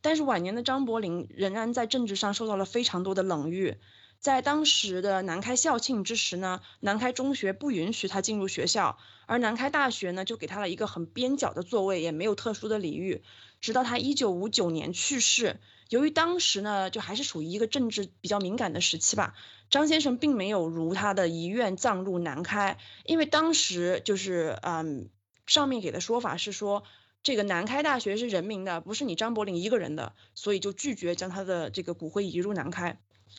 [0.00, 3.76] 但是晚年的张伯苓仍然在政治上受到了非常多的冷遇，
[4.18, 13.22] 在当时的南开校庆之时呢，南开中学不允许他进入学校，而南开大学呢就给他了一个很边角的座位，也没有特殊的礼遇，
[13.60, 15.60] 直到他一九五九年去世。
[15.88, 19.34] 由于当时呢，就还是属于一个政治比较敏感的时期吧，
[19.70, 25.08] 张先生并没有如他的遗愿葬入南开，因为当时就是嗯，
[25.46, 26.82] 上面给的说法是说，
[27.22, 32.98] 这个南开大学是人民的，不是你张伯苓一个人的，所以就拒绝将他的这个骨灰移入南开。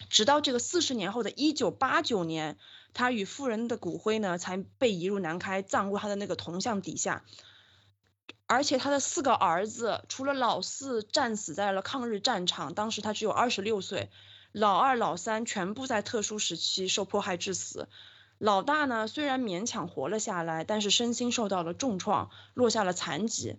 [0.09, 2.57] 直到这个四十年后的一九八九年，
[2.93, 7.23] 他与夫人的骨灰呢才被移入南开，葬入他的那个铜像底下。
[8.49, 14.09] 而且他的四个儿子，除了老四战死在了抗日战场，当时他只有二十六岁，
[14.53, 17.89] 老二、老三全部在特殊时期受迫害致死，
[18.37, 23.57] 老大呢虽然勉强活了下来，但是身心受到了重创，落下了残疾。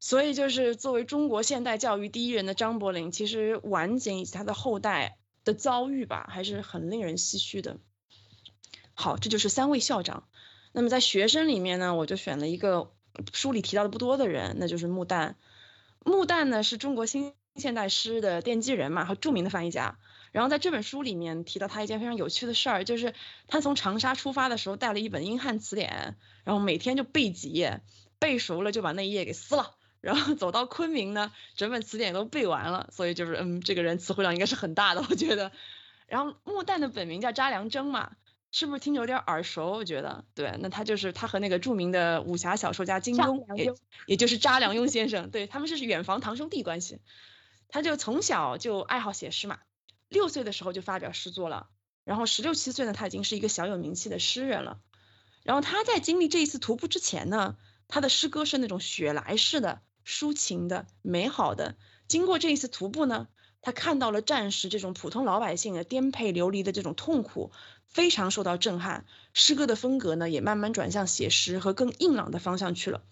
[0.00, 7.76] 所以就是作为中国现代教育第一人的张伯苓，其实晚景以及他的后代的遭遇吧，还是很令人唏嘘的。
[8.94, 10.26] 好，这就是三位校长。
[10.72, 12.95] 那么在学生里面呢，我就选了一个。
[13.32, 15.34] 书里提到的不多的人，那就是穆旦。
[16.04, 19.98] 穆旦呢是中国新现代诗的奠基人嘛，和著名的翻译家。
[20.32, 23.14] 然后在这本书里面提到他一件非常有趣的事儿，就是
[23.48, 27.80] 他从长沙出发的时候带了一本英汉词典，然后每天就背几页，
[28.18, 32.90] 背熟了就把那一页给撕了，然后走到昆明呢，整本词典都背完了。
[32.92, 35.50] 所以就是嗯，这个人词汇量应该是很大的，我觉得。
[36.06, 38.12] 然后穆旦的本名叫查良铮嘛。
[38.58, 39.72] 是不是听着有点耳熟？
[39.72, 43.74] 我觉得，对，那他就是他和那个著名的武侠小说家金庸，也
[44.06, 47.00] 也就是查良镛先生，对他们是远房堂兄弟关系。
[47.68, 49.58] 他就从小就爱好写诗嘛，
[50.08, 51.68] 六岁的时候就发表诗作了，
[52.04, 54.80] 然后十六七岁呢，他已经是一个小有名气的诗人了。
[55.42, 61.76] 然后他在经历这一次徒步之前呢，他的诗歌是那种雪莱式的、抒情的、美好的。
[62.08, 63.28] 经过这一次徒步呢。
[63.62, 67.50] 他看到了战时这种普通老百姓的颠沛流离的这种痛苦，
[67.88, 69.06] 非常受到震撼。
[69.32, 73.02] 诗歌的风格呢，也慢慢转向写实和更硬朗的方向去了。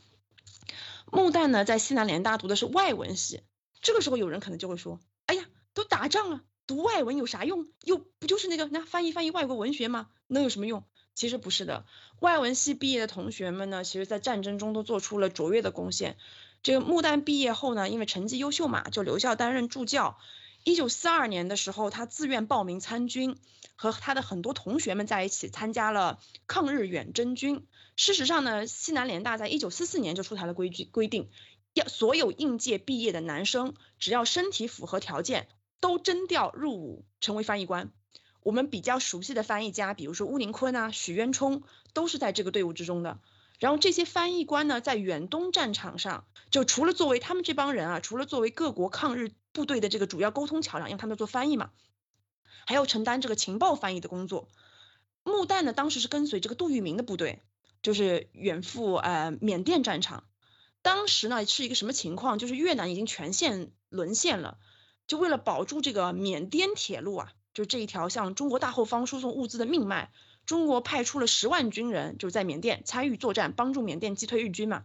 [1.13, 3.43] 穆旦呢，在西南联大读的是外文系。
[3.81, 7.69] 这个时候，有人可能就会说：“哎呀，都打仗了，读外文有啥用？
[7.83, 10.09] 又不就是那个那翻译翻译外国文学吗？
[10.27, 10.85] 能有什么用？”
[11.15, 11.87] 其实不是的，
[12.19, 16.17] 外文系毕业的同学们呢，其实在战争中都做出了卓越的贡献。
[16.65, 20.19] 这个穆旦毕业后呢，因为成绩优秀嘛，就留校担任助教。
[20.65, 23.37] 一九四二年的时候，他自愿报名参军，
[23.77, 27.67] 和他的很多同学们在一起参加了抗日远征军。
[27.97, 31.29] 事实上呢，西南联大在一九四四年就出台了规矩，规定
[31.75, 35.49] 要所有应届毕业的男生，只要身体符合条件，
[35.81, 37.93] 都征调入伍成为翻译官。
[38.43, 41.63] 我们比较熟悉的翻译家，比如说乌宁坤啊、许渊冲，
[41.93, 43.21] 都是在这个队伍之中的。
[43.59, 51.71] 然后这些翻译官呢，在远东战场上，就除了作为他们这帮人啊，除了作为各国抗日部队的这个主要沟通桥梁，因为他们要做翻译嘛，
[52.67, 54.49] 还要承担这个情报翻译的工作。
[55.23, 57.41] 穆旦呢，当时是跟随这个杜聿明的部队，
[57.83, 60.25] 就是远赴呃缅甸战场。
[60.83, 62.39] 当时呢是一个什么情况？
[62.39, 64.59] 就是越南已经全线沦陷了，
[65.07, 67.33] 就为了保住这个缅甸铁路啊。
[67.55, 70.11] 就这一条向中国大后方输送物资的命脉，
[70.45, 74.85] 中国派出了十万军人，就是在缅甸参与作战，帮助缅甸击退日军嘛。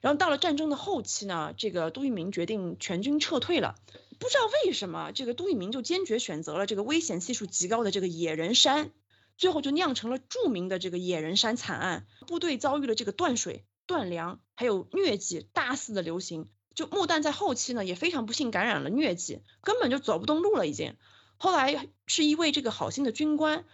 [0.00, 3.76] 然后到了战争的后期呢，这个杜聿明决定全军撤退了。
[4.18, 8.90] 不知道为什么，这个杜聿明就坚决选择了这个危险系数极高的这个野人山，
[9.36, 12.06] 最后就酿成了著名的这个野人山惨案。
[12.26, 16.48] 部队遭遇了这个断水、断粮，还有疟疾大肆的流行。
[16.74, 20.96] 就穆旦在后期呢，也非常不幸感染了疟疾，根本就走不动路了，已经。
[21.36, 23.64] 后来是一位这个好心的军官，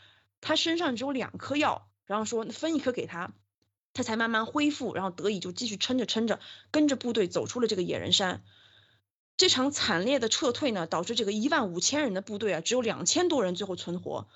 [0.41, 3.33] 他身上只有两颗药，然后说分一颗给他，
[3.97, 6.39] 他才慢慢恢复，然后得以就继续撑着撑着，
[6.71, 8.43] 跟着部队走出了这个野人山。
[9.39, 14.29] 这场惨烈的撤退呢，导致这个一万五千人的部队啊，只有两千多人最后存活。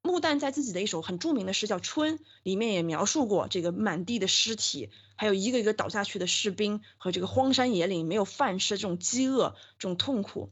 [0.00, 10.50] 穆旦在自己的一首很著名的诗叫《春》里面也描述过这个满地的尸体，还有一个一个倒下去的士兵和这个荒山野岭没有饭吃这种饥饿、这种痛苦。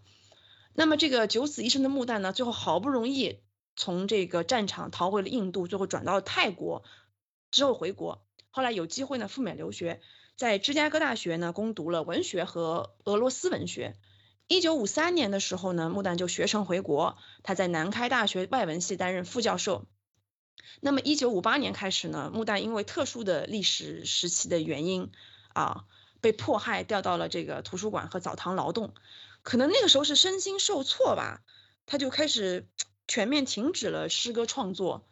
[0.74, 3.38] 那么这个九死一生的穆旦呢，最后好不容易
[3.76, 6.82] 从这个战场逃回了印度，最后转到了泰国，
[7.52, 8.25] 之后回国，
[8.56, 10.00] 后来有机会呢赴美留学，
[10.34, 13.98] 在芝加哥大学呢攻读了文学和俄罗斯文学。
[14.48, 19.84] 一九五三年的时候呢，穆旦就学成回国，他在南开大学外文系担任副教授。
[20.80, 25.10] 那么一九五八年开始呢，穆旦因为特殊的历史时期的原因
[25.52, 25.84] 啊，
[26.22, 28.94] 被迫害调到了这个图书馆和澡堂劳动。
[29.42, 31.42] 可能那个时候是身心受挫吧，
[31.84, 32.66] 他就开始
[33.06, 35.06] 全面停止了诗歌创作。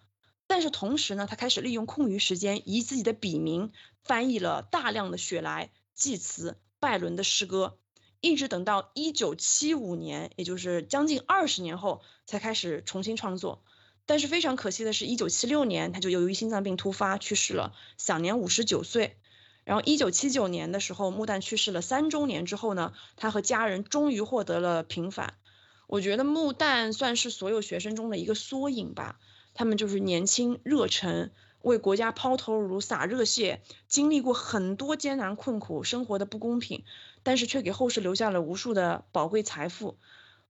[0.47, 3.73] 但是同时呢，他开始利用空余时间，以自己的笔名
[4.03, 7.79] 翻译了大量的雪莱、济慈、拜伦的诗歌，
[8.21, 13.63] 一直等到一九七五年，也就是将近二十年后，才开始重新创作。
[14.07, 19.17] 但是非常可惜的是，一九七六年他就由于心脏病突发去世了，享年五十九岁。
[19.65, 25.39] 然后，一九七九年的时候，穆旦去世了三周年之后呢，他和家人终于获得了平反。
[25.87, 29.19] 我觉得穆旦算是所有学生中的一个缩影吧。
[29.55, 31.31] 他们就是年轻、热忱，
[31.63, 36.85] 为国家抛头颅、洒热血，经历过很多艰难困苦、生活的不公平，
[37.23, 39.97] 但是却给后世留下了无数的宝贵财富。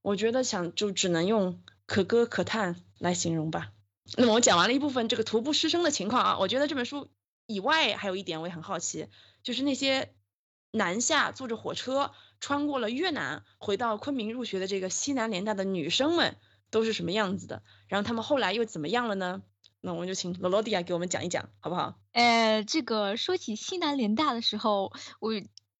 [0.02, 3.70] 我觉得想就只能用可歌可叹来形容吧。
[4.16, 7.08] 那么我讲完了一部分这个徒步师生的情况啊，我觉得这本书。
[7.46, 9.06] 以外还有一点我也很好奇，
[9.42, 10.14] 就是那些
[10.70, 16.36] 南下坐着火车穿过了越南回到昆明入学的这个西南联大的女生们
[16.74, 17.62] 都是什么样子的？
[17.86, 19.42] 然后他们后来又怎么样了呢？
[19.80, 21.94] 那我们就请罗罗迪亚给我们讲一讲，好不好？
[22.10, 25.30] 呃，这个说起西南联大的时候，我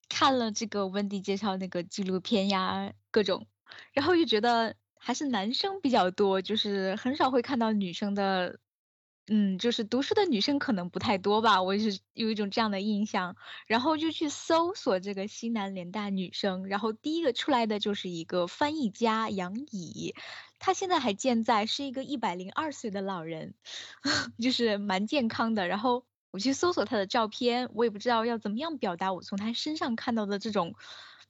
[0.07, 3.45] 看了这个温迪介绍那个纪录片呀，各种，
[3.91, 8.57] 然后就觉得还是男生比较多，就是很少会看到女生的。
[9.27, 13.35] 嗯，就是读书的女生可能不太多吧，我是有一种这样的印象，
[13.65, 20.13] 然后就去搜索这个西南联大女生，然后第一个出来的就是一个翻译家杨乙，
[20.59, 23.53] 他现在还健在，是一个一百零二岁的老人，
[24.39, 25.67] 就是蛮健康的。
[25.67, 30.75] 然后我去搜索他的照片，我也不知道要怎么样表达我从他身上看到的这种，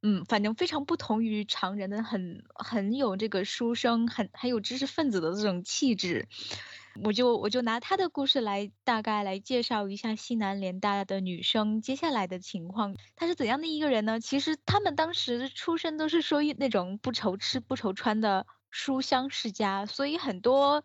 [0.02, 6.28] 嗯，反正非常不同于常人的，很很有这个书生，很很有知识分子的这种气质。
[7.04, 12.96] 我就我就拿他的故事来大概来介绍一下西南联大的女生接下来的情况。
[13.18, 14.22] 她是怎样的一个人呢？
[14.22, 18.48] 其实他们当时出身都是属于那种不愁吃不愁穿的
[18.78, 20.84] 书香世家，所以很多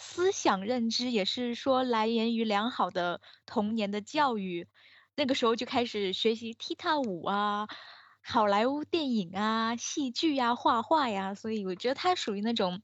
[0.00, 4.66] 思想认知也是说来源于良好的童年的教育。
[5.14, 7.68] 那个时候就开始学习踢踏舞啊，
[8.20, 11.36] 好莱坞电影啊，戏剧呀，画画呀。
[11.36, 12.82] 所以我觉得它属于那种。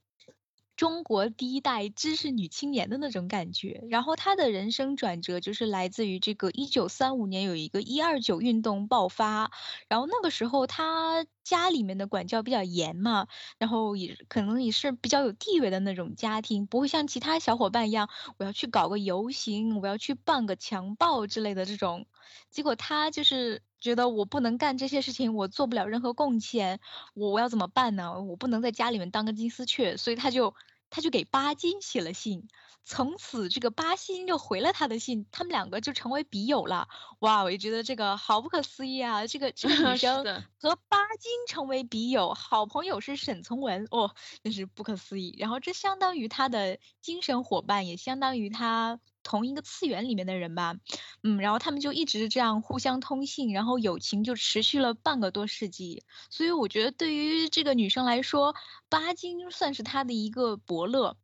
[0.80, 9.50] 中国第一代知识女青年的那种感觉，然后她的人生转折就是来自于这个一九三五年有一个一二九运动爆发，
[9.88, 13.26] 然后那个时候她家里面的管教比较严嘛，
[13.58, 18.08] 然后也可能也是比较有地位的那种家庭，不会像其他小伙伴一样，
[18.38, 22.06] 我要去搞个游行，我要去办个强暴之类的这种，
[22.50, 26.80] 结果她就是觉得我不能干这些事情，我做不了任何贡献，
[27.14, 28.20] 我我要怎么办呢？
[28.22, 30.54] 我不能在家里面当个金丝雀，所以他就。
[30.92, 32.48] 他就给巴金写了信。
[32.84, 36.88] 从此，这个巴金就回了他的信，他们两个就成为笔友了。
[37.20, 39.24] 哇，我就觉得这个好不可思议啊！
[39.24, 40.24] 这个这个女 生
[40.58, 44.12] 和巴金成为笔友，好朋友是沈从文，哦，
[44.42, 45.32] 真是不可思议。
[45.38, 50.76] 然后这相当于他的精神伙伴，也相当于他同一个次元里面的人吧。
[51.22, 56.02] 嗯，然后他们就一直这样互相通信，然后友情就持续了半个多世纪。
[56.30, 58.54] 所以我觉得对于这个女生来说，
[58.88, 61.16] 巴金算是她的一个伯乐。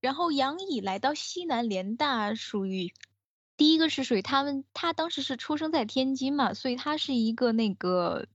[0.00, 2.92] 然后杨乙来到西南联大，属于
[3.56, 8.26] 第一个是属于他们，他当时是出生在天津嘛，所以他是一个那个。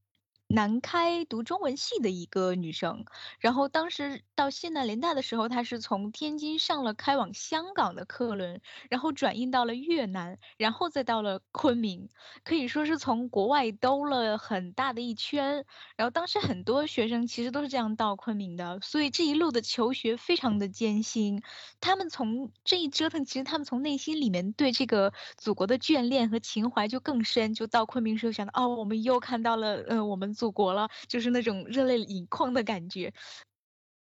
[0.54, 3.06] 南开读中文系的一个女生，
[3.40, 12.10] 然后当时到西南联大的时候，他是从天津上了开往香港的客轮，然后转运到了越南，然后再到了昆明，
[12.44, 15.64] 可以说是从国外兜了很大的一圈。
[15.96, 21.44] 然后当时很多学生其实都是这样到昆明的，所以这一路的求学非常的艰辛。
[21.80, 27.54] 他们从这一折腾，其实他们从内心里面对这个祖国的眷恋和情怀就更深。
[27.54, 30.32] 就到昆明时候想到，哦，我们又看到了，呃，我们。
[30.34, 33.14] 祖国了，就是那种热泪盈眶的感觉。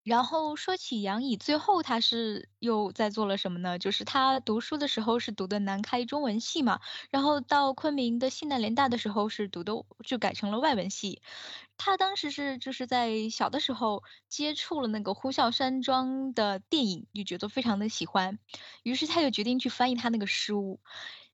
[0.04, 3.78] 然后说起杨乙，最后他是又在做了什么呢？
[3.78, 6.80] 就是他读书的时候是读的南开中文系嘛，
[7.10, 9.72] 然后到昆明的西南联大的时候是读的
[10.04, 11.22] 就改成了外文系。
[11.76, 18.38] 他当时是就是在小的时候接触了那个呼啸山庄的电影，就觉得非常的喜欢，
[18.82, 20.80] 于是他就决定去翻译他那个书。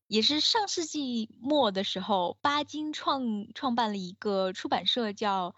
[0.06, 5.54] 也是上世纪末的时候，巴金创创办了一个出版社，叫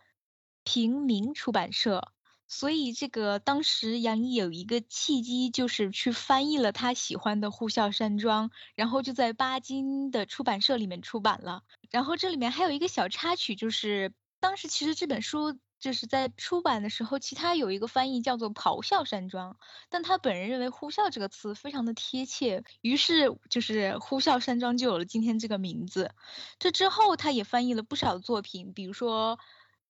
[0.65, 2.13] 平民出版社。
[2.51, 11.63] 所以这个当时杨毅有一个契机，就是去翻译了他喜欢的《呼啸山庄》，然后就在巴金的出版社里面出版了。
[11.91, 15.59] 然后这里面还有一个小插曲，就是当时其实这本书。
[15.81, 19.57] 就是在出版的时候，其他有一个翻译叫做“咆哮山庄”，
[19.89, 26.15] 但他本人认为“呼啸”这个词非常的贴切，于是就是“呼啸山庄”就有了今天这个名字。
[26.59, 29.39] 这之后，他也翻译了不少作品，比如说。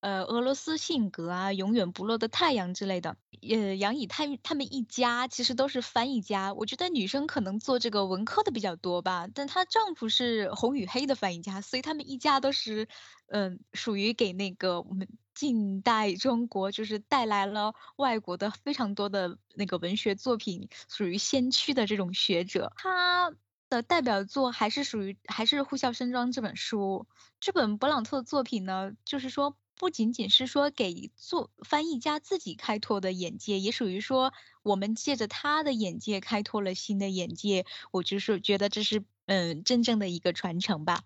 [0.01, 3.17] 呃，俄罗斯性格啊，永远不落的太阳之类的。
[3.43, 6.55] 呃，杨乙他他们一家其实都是翻译家。
[6.55, 12.89] 我觉得女生可能做这个文科的比较多吧，但她丈夫是红与黑的翻译家，所以他们一家都是，
[13.29, 22.73] 嗯，属于给那个我们近代中国就是带来了外国的非常多的那个文学作品，属于先驱的这种学者。
[22.77, 23.35] 他
[23.69, 27.07] 的代表作还是属于还是《呼啸山庄》这本书。
[27.39, 29.57] 这本勃朗特的作品呢，就是说。
[29.81, 37.65] 不仅仅是说给做翻译家自己开拓的眼界，也属于说我们借着他的眼界开拓了新的眼界。
[37.91, 41.03] 我就是觉得这是嗯真正的一个传承吧。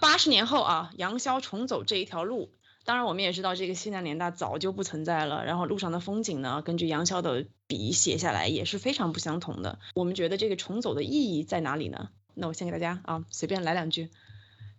[0.00, 2.50] 八十年后啊，杨逍重走这一条路，
[2.84, 5.44] 当然我们也知道这个西南联大早就不存在了。
[5.44, 9.78] 然后路上的风景呢，根据杨逍的笔写下来也是非常不相同的。
[9.94, 12.10] 我们觉得这个重走的意义在哪里呢？
[12.34, 14.10] 那我先给大家啊随便来两句。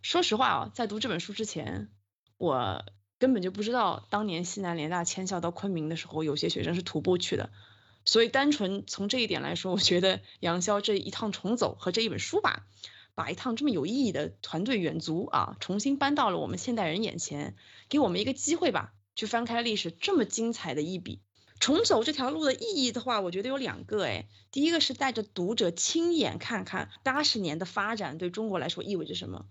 [0.01, 1.87] 说实话啊，在读这本书之前，
[2.37, 2.83] 我。
[3.19, 7.51] 根本就不知道当年西南联大迁校到昆明的时候，有些学生是徒步去的，
[8.05, 12.65] 所以单纯从这一点来说，我觉得杨潇这一趟重走和这一本书吧，
[13.15, 17.55] 把一趟这么有意义的团队远足啊，重新搬到了我们现代人眼前，
[17.89, 21.19] 给我们一个机会吧，去翻开历史这么精彩的一笔。
[21.59, 29.45] 重走这条路的意义的话，我觉得有两个哎，第一个是带着读者亲眼看看八十年的发展对中国来说意味着什么。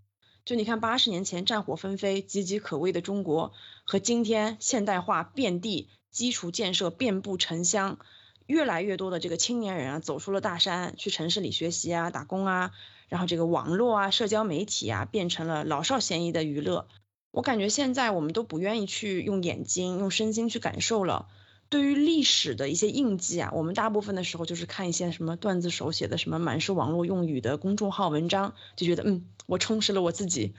[0.49, 3.53] 就你看，八十年前战火纷飞、岌岌可危的中国，
[3.85, 7.99] 和今天现代化遍地、基础建设遍布城乡，
[8.47, 12.71] 越来越多的这个青年人啊，走出了大山，去城市里学习啊、打工啊，
[13.11, 16.89] 然后这个网络啊、社交媒体啊，变成了老少咸宜的娱乐。
[17.31, 21.29] 我感觉现在我们都不愿意去用眼睛、用身心去感受了。
[21.71, 30.55] 对于历史的一些印记啊，我们大部分的时候就是看一些什么段子手写的什么满是网络用语的公众号文章，就觉得嗯，我充实了我自己。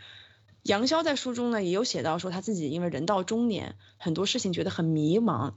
[0.61, 5.53] 杨逍在书中呢也有写到说他自己因为人到中年，很多事情觉得很迷茫，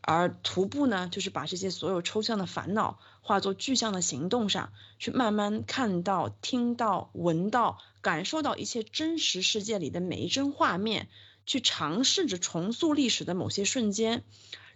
[0.00, 11.08] 而徒步呢就是把这些所有抽象的烦恼化作具象的行动上去，慢慢看到、听到、闻到、感受到一切真实世界里的每一帧画面，
[11.46, 14.24] 去尝试着重塑历史的某些瞬间。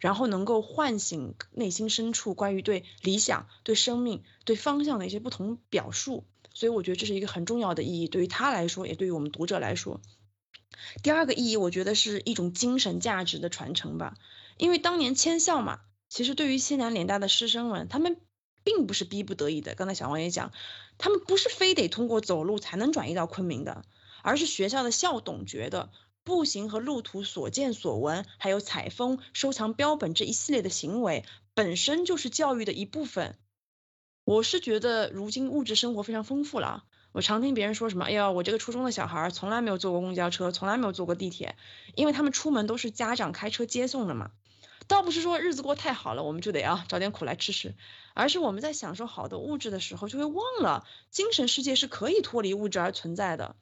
[0.01, 10.01] 然后能够唤醒内心深处关于对理想、对生命、对方向的一些不同表述，所以我觉得这是一个很重要的意义，对于他来说，也对于我们读者来说。
[11.03, 14.17] 第二个意义，我觉得是一种精神价值的传承吧，
[14.59, 18.21] 因为当年迁校嘛，其实对于西南联大的师生们，他们
[18.63, 19.75] 并不是逼不得已的。
[19.75, 20.53] 刚才小王也讲，
[20.99, 23.85] 他们不是非得通过走路才能转移到昆明的，
[24.23, 25.91] 而是学校的校董觉得。
[26.27, 31.25] 步行和路途所见所闻，还有采风、收藏标本这一系列的行为，
[31.55, 33.39] 本身就是教育的一部分。
[34.25, 36.83] 我是觉得如今物质生活非常丰富了。
[37.13, 41.55] 我常听别人说什么，哎呀，我这个初中的小孩儿从来没有坐过公交车，从来没有坐过地铁，
[41.95, 44.33] 因为他们出门都是家长开车接送的嘛。
[44.89, 47.77] 倒不是说日子过太好了，我们就得啊找点苦来吃吃，
[48.15, 53.55] 而是我们在享受好的物质的时候，就会忘了精神世界是可以脱离物质而存在的。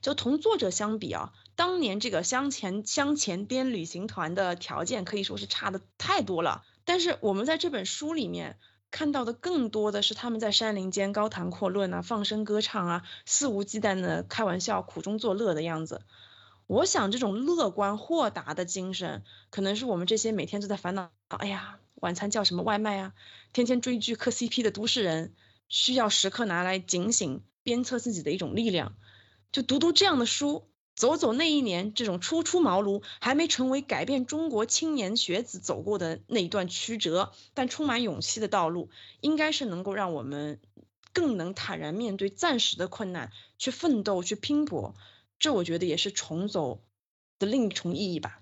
[0.00, 8.58] 就同作者相比啊，当年这个香前香前边旅行团的条件可以说是差的太多了，但是我们在这本书里面。
[8.90, 16.02] 看到的更多的是他们在山林间高谈阔论啊，放声歌唱啊，肆无忌惮的开玩笑，苦中作乐的样子。
[16.68, 23.14] 我想这种乐观豁达的精神，可能是我们这些每天都在烦恼，哎呀，晚餐叫什么外卖啊，
[23.52, 25.34] 天天追剧磕 CP 的都市人，
[25.68, 28.94] 需要时刻拿来警醒鞭策自己的一种力量。
[29.54, 30.64] 就读读这样的书。
[30.96, 38.90] 走走那一年，这种初出茅庐，还没成为改变中国青年学子走过的那一段曲折，但充满勇气的道路，
[39.20, 40.58] 应该是能够让我们
[41.12, 44.96] 更能坦然面对暂时的困难，去奋斗，去拼搏。
[45.38, 46.80] 这我觉得也是重走
[47.38, 48.40] 的另一重意义吧。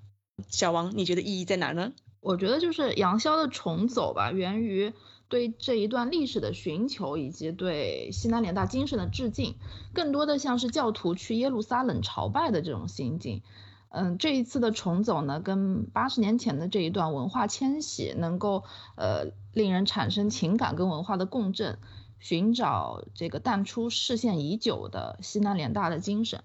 [0.49, 1.93] 小王，你觉得意义在哪呢？
[2.21, 4.95] 我觉得就是杨潇的重走吧，源于。
[5.33, 9.55] 对这一段历史的寻求，以及对西南联大精神的致敬，
[9.95, 13.41] 更多的像是教徒去耶路撒冷朝拜的这种心境。
[13.89, 18.65] 嗯，这一次的重走呢，跟八十年前的这一段文化迁徙，能够
[18.95, 21.79] 呃令人产生情感跟文化的共振，
[22.19, 26.45] 寻找这个淡出视线已久的西南联大的精神。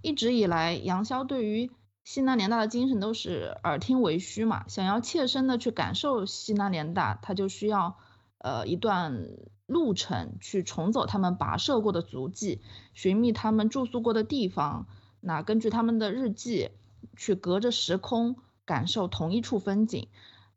[0.00, 1.72] 一直以来，杨逍对于
[2.04, 7.96] 西南联大的精神都是耳听为虚嘛，想要切身的去感受西南联大，他就需要。
[8.38, 9.28] 呃，一段
[9.66, 12.60] 路程去重走他们跋涉过的足迹，
[12.94, 14.86] 寻觅他们住宿过的地方，
[15.20, 16.70] 那根据他们的日记
[17.16, 20.08] 去隔着时空感受同一处风景。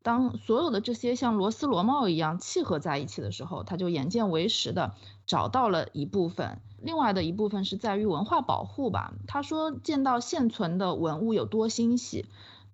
[0.04, 4.96] 当所有的这些像螺丝螺帽一样契合在一起的时候，他就眼见为实的
[5.28, 6.60] 找到了一部分。
[6.82, 9.14] 另外的一部分是在于文化保护吧。
[9.28, 12.26] 他说见到现存的文物有多欣喜，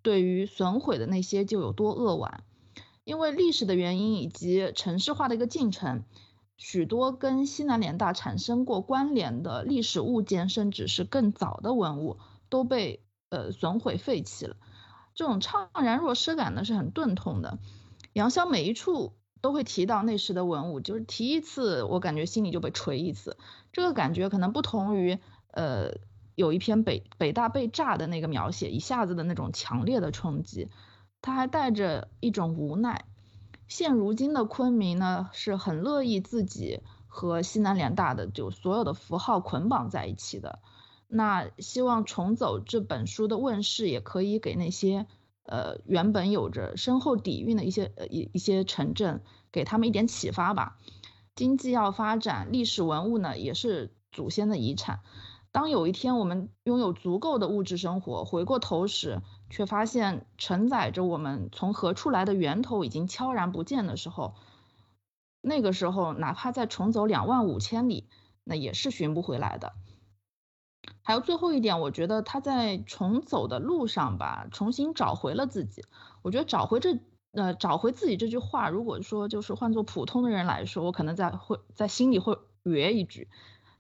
[0.02, 2.44] 对于损毁的那些就有多扼腕。
[3.08, 6.04] 因为历史的原因以及城市化的一个进程，
[6.58, 12.18] 许多跟西南联大产生过关联的历史物件，甚至是更早的文物，
[12.50, 14.58] 都被呃损毁废弃了。
[15.16, 17.60] 这种怅然若失感呢是很钝痛的。
[18.12, 23.38] 杨逍每一处都会提到那时的文物，就是提一次，我感觉心里就被锤一次。
[23.72, 25.18] 这个感觉可能不同于
[25.52, 25.94] 呃
[26.36, 30.68] 有一篇北北大被炸的那个描写，一下子的那种强烈的冲击。
[31.22, 33.06] 他还带着一种无奈。
[33.68, 40.60] 现如今的昆明呢，是很乐意自己和西南联大的就所有的符号捆绑在一起的。
[41.10, 45.06] 那希望重走这本书的问世，也可以给那些
[45.44, 50.78] 呃原本有着深厚底蕴的一些呃一一些城镇，给他们一点启发吧。
[51.36, 55.02] 经济要发展，历史文物呢也是祖先的遗产。
[55.58, 59.24] 当有一天我们拥有足够的物质生活，回过头时。
[59.50, 64.36] 却发现承载着我们从何处来的源头已经悄然不见的时候，
[65.42, 68.08] 那个时候哪怕再重走两万五千里，
[68.44, 69.74] 那也是寻不回来的。
[71.02, 75.86] 还有最后一点，我觉得他在重走的路上吧，重新找回了自己。
[76.22, 77.00] 我觉得找回这
[77.32, 83.30] 呃找回自己这句话，如果说就是换做普通的人来说，我可能在会在心里会约一句。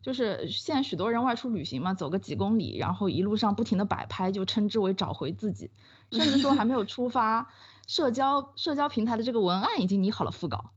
[0.01, 5.71] 就是现在许多人外出旅行嘛，走个几公里，然后一路上不停的摆拍，就称之为找回自己。
[6.11, 7.51] 甚至说还没有出发，
[7.87, 10.71] 社交社交平台的这个文案已经拟好了副稿。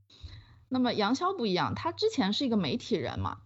[0.67, 3.37] 那么杨潇不一样，他之前是一个媒体人嘛，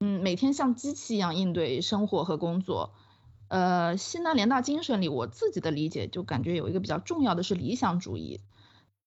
[0.00, 2.92] 嗯，每天像机器一样应对生活和工作。
[3.48, 8.40] 呃，西南联大精神里，我自己的理解就感觉有一个比较重要的是理想主义，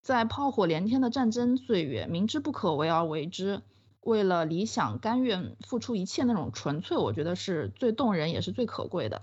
[0.02, 3.62] 在炮火连天的战争岁月，明知不可为而为之。
[4.04, 9.22] 为了理想甘愿付出一切那种纯粹，我觉得是最动人也是最可贵的。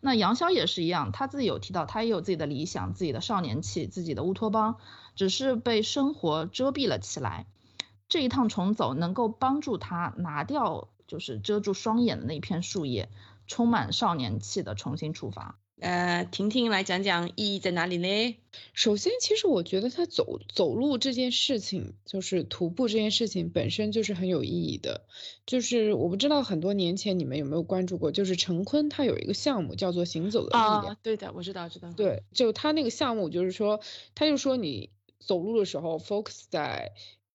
[0.00, 4.76] 那杨逍也是一样，他自己有提到，他也有自己的理想、自己的少年气、自己的乌托邦，
[5.14, 7.46] 只是被生活遮蔽了起来。
[8.08, 13.08] 这一趟重走能够帮助他拿掉就是遮住双眼的那片树叶，
[13.46, 15.56] 充满少年气的重新出发。
[15.78, 18.36] 呃，婷婷来讲讲意义在哪里呢？
[18.72, 25.04] 首先，其实我觉得他走走路这件事情，就是徒步这件事情本身就是很有意义的。
[25.44, 30.86] 就是我不知道很多年前你们有没有关注过，就是陈坤他有一个项目叫做行走的力量。
[30.86, 31.92] 啊，对的，我知道，知道。
[31.92, 33.80] 对，就他那个项目就是说，
[34.14, 36.92] 他就说你走路的时候 focus 在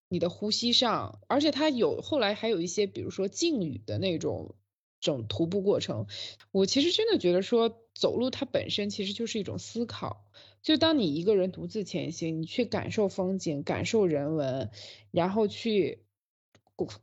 [0.09, 4.55] 你的呼吸上，而且他有后来还有一些，比如说敬语的那种。
[5.01, 6.07] 整徒步过程，
[6.51, 10.25] 我其实真的觉得说走路它本身其实就是一种思考，
[10.61, 14.69] 就当你一个人独自前行，你去感受风景，感受人文，
[15.11, 16.05] 然后去。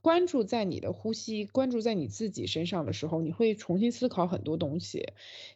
[0.01, 5.13] 关注在你的呼吸，关注在你自己身上的时候，你会重新思考很多东西。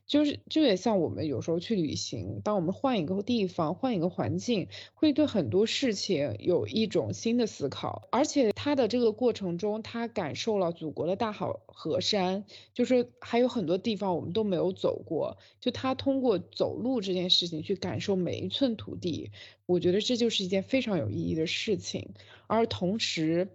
[0.07, 8.09] 就是就也像我们有时候去旅行，当我们换一个地方，换一个环境，会对很多事情有一种新的思考。
[8.11, 12.45] 而且他的这个过程中，他感受了祖国的大好河山，
[12.75, 15.39] 就是还有很多地方我们都没有走过。
[15.61, 19.31] 就他通过走路这件事情去感受每一寸土地，
[19.65, 22.11] 我觉得这就是一件非常有意义的事情。
[22.47, 23.49] 而同时，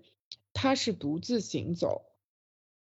[0.59, 2.01] 他是独自行走，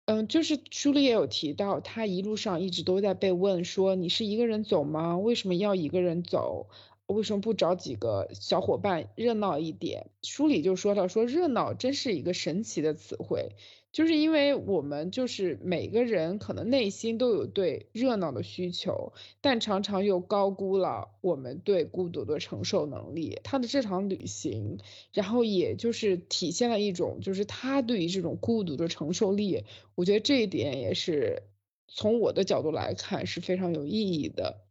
[0.06, 5.18] 嗯，就是书里也有提到，他一路上一直都在被问说，你是一个人走吗？
[5.18, 6.70] 为什么要一个人走？
[7.14, 10.10] 为什么不找几个小伙伴热闹一点？
[10.22, 13.52] 书里就说到说热闹真是一个神奇的词汇。
[13.92, 23.40] 就是因为我们就是每个人可能内心都有对热闹的需求，但常常又高估了我们对孤独的承受能力。
[23.44, 24.80] 他的这场旅行，
[25.14, 29.64] 然后也就是体现了一种就是他对于这种孤独的承受力。
[29.94, 31.44] 我觉得这一点也是
[31.88, 34.63] 从我的角度来看是非常有意义的。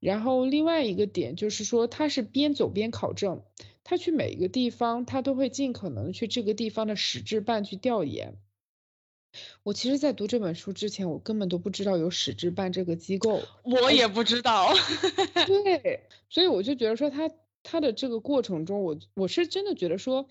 [0.00, 3.42] 然后另外一个点就是说他是边走边考证，
[3.84, 8.36] 他去每一个地方他都会尽可能去这个地方的史志办去调研。
[9.62, 14.72] 我其实，在读这本书之前，我根本都不知道有史志办这个机构， 我也不知道。
[15.46, 17.30] 对，所以我就觉得说，他
[17.62, 20.28] 他的这个过程中，我我是真的觉得说，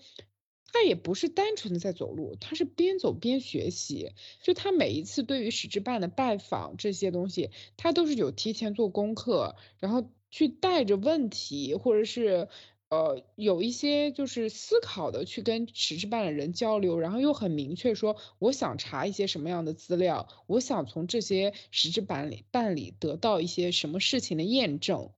[0.72, 4.12] 他也不是单纯的在走路，他是边走边学习。
[4.42, 12.48] 就他每一次对于史志办的拜访这些东西，他都是有提前做功课，然后去带着问题，或者是。
[12.90, 25.10] 呃，有一些就是思考的去跟实质办的人交流，然后又很明确说，我想查一些什么样的资料，我想从这些实质办里办理得到一些什么事情的验证，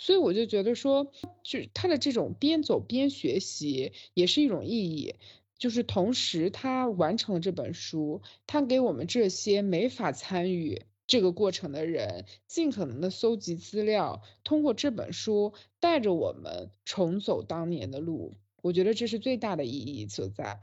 [0.00, 1.10] 所以我就觉得说，
[1.42, 5.16] 就他的这种边走边学习也是一种意义，
[5.58, 10.82] 就是同时他完成了这本书，他给我们这些没法参与。
[11.08, 20.60] 这个过程的人尽可能的搜集资料，通过这本书带着我们重走当年的路，我觉得这是最大的意义所在。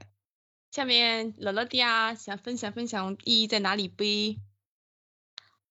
[0.71, 4.37] 下面乐乐迪亚想分享分享意义在哪里呗？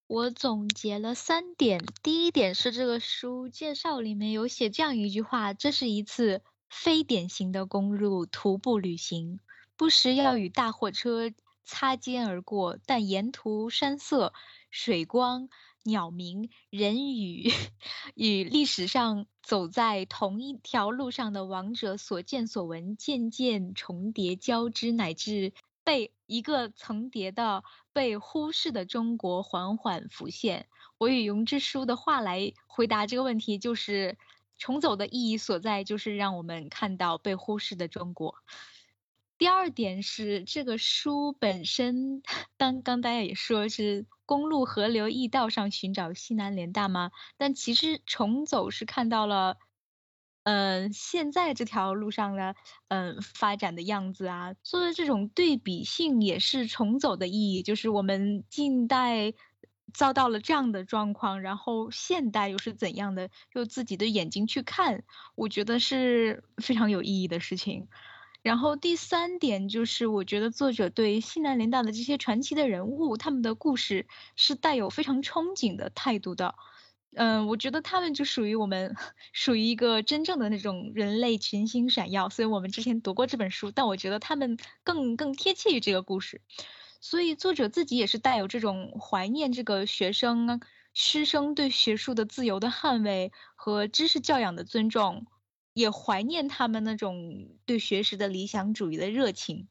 [0.07, 9.41] 我总结了三点，第一点是这个书介绍里面有写这样一句话：这是一次非典型的公路徒步旅行，
[9.77, 11.33] 不时要与大货车
[11.65, 14.33] 擦肩而过，但沿途山色。
[14.71, 15.51] 水光、
[15.85, 17.49] 鸟鸣、人语，
[18.17, 25.53] 与历史上走在同一条路上的王者所见所闻渐渐重叠交织，乃至
[25.85, 27.63] 被一个层叠的
[27.95, 30.67] 被忽视的中国缓缓浮现。
[30.99, 34.19] 我以荣之书的话来回答这个问题，就是
[34.59, 38.35] 重走的意义所在，就是让我们看到被忽视的中国。
[39.39, 42.23] 第二点是这个书本身，
[42.59, 44.05] 刚刚大家也说是。
[44.27, 47.11] 公路、河流、驿道上寻找西南联大吗？
[47.37, 49.59] 但其实重走是看到了，
[50.45, 52.55] 嗯，现在这条路上的
[52.89, 54.55] 嗯发展的样子啊。
[54.63, 59.33] 作为这种对比性，也是重走的意义，就是我们近代
[59.95, 67.89] 遭到了这样的状况，然后现代又是怎样的，用自己的眼睛去看，我觉得是非常有意义的事情。
[68.43, 76.55] 然后第三点就是，我觉得作者对西南联大的这些传奇的人物，他们的故事是带有非常憧憬的态度的。
[77.17, 78.95] 嗯，我觉得他们就属于我们，
[79.33, 82.29] 属于一个真正的那种人类群星闪耀。
[82.29, 86.41] 所以我们之前读过这本书，但我觉得他们更更贴切于这个故事。
[87.01, 90.61] 所以作者自己也是带有这种怀念这个学生
[90.93, 95.27] 师生对学术的自由的捍卫和知识教养的尊重。
[95.73, 99.67] 也怀念他们那种对学识的理想主义的热情，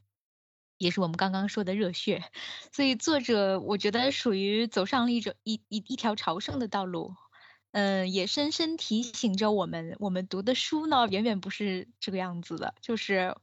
[0.78, 2.26] 也是我们刚刚说的热血。
[2.74, 7.16] 所以作者我觉得属于走上了一种一一一条朝圣的道路，
[7.74, 13.36] 嗯，也深深提醒着我们，我们读的书呢，远远不是这个样子的，就是。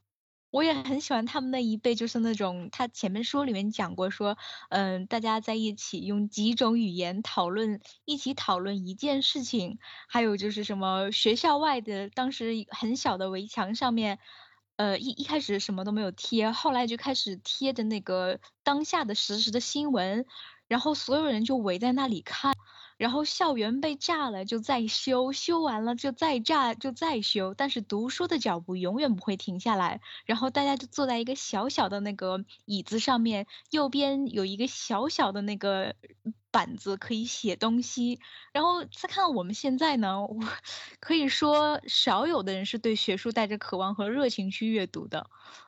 [0.53, 4.37] 我也很喜欢他们那一辈，就是那种他前面书里面讲过说，
[4.71, 9.79] 嗯，大家在一起用几种语言讨论，一起讨论一件事情，
[10.09, 14.19] 还有就是什么学校外的当时很小的围墙上面，
[14.75, 20.27] 呃，一一开始什么都没有贴，后来就开始贴着那个当下的实时的新闻，
[20.71, 22.55] 然后所有人就围在那里看。
[22.97, 27.55] 然后校园被炸了，就再修，修完了就再炸，就再修。
[27.55, 30.03] 但是读书的脚步永远不会停下来。
[30.27, 35.97] 然后大家就坐在一个小小的那个椅子上面，右边有一个小小的那个
[36.51, 38.21] 板子可以写东西。
[38.53, 40.39] 然后再看我们现在呢，我
[41.01, 45.27] 可以说少有的人是对学术带着渴望和热情去阅读的。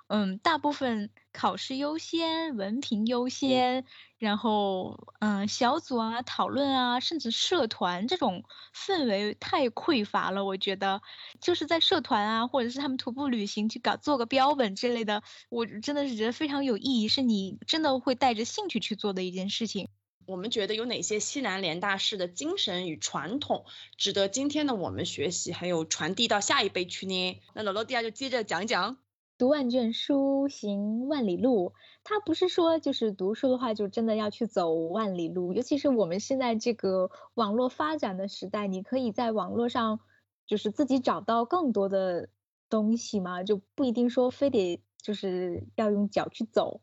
[0.09, 3.87] 嗯，大部分考试优先，文凭优先，
[4.18, 10.45] 然后嗯，小组啊、讨论啊，甚至社团这种氛围太匮乏了。
[10.45, 11.01] 我觉得
[11.41, 19.89] 就是在社团啊，或者是他们徒步旅行去搞做个标本之类的，我真的是觉得非常有意义，是你真的会带着兴趣去做的一件事情。
[20.27, 23.64] 我们觉得有哪些西南联大式的精神与传统
[23.97, 27.41] 值得今天的我们学习，还有传递到下一辈去呢？
[27.55, 28.99] 那罗罗迪亚就接着讲讲。
[29.39, 31.73] 读万卷书，行万里路。
[32.05, 35.53] 他不是说就是读书的话，就真的要去走万里路。
[35.53, 39.99] 尤其是我们现在这个网络发展的时代，你可以在网络上
[40.47, 42.29] 就是自己找到更多的
[42.68, 46.81] 东西嘛，就不一定说非得就是要用脚去走。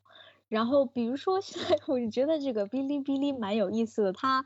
[0.50, 4.44] 然后比如说现在，我就觉得这个哔哩哔哩蛮有意思的，它。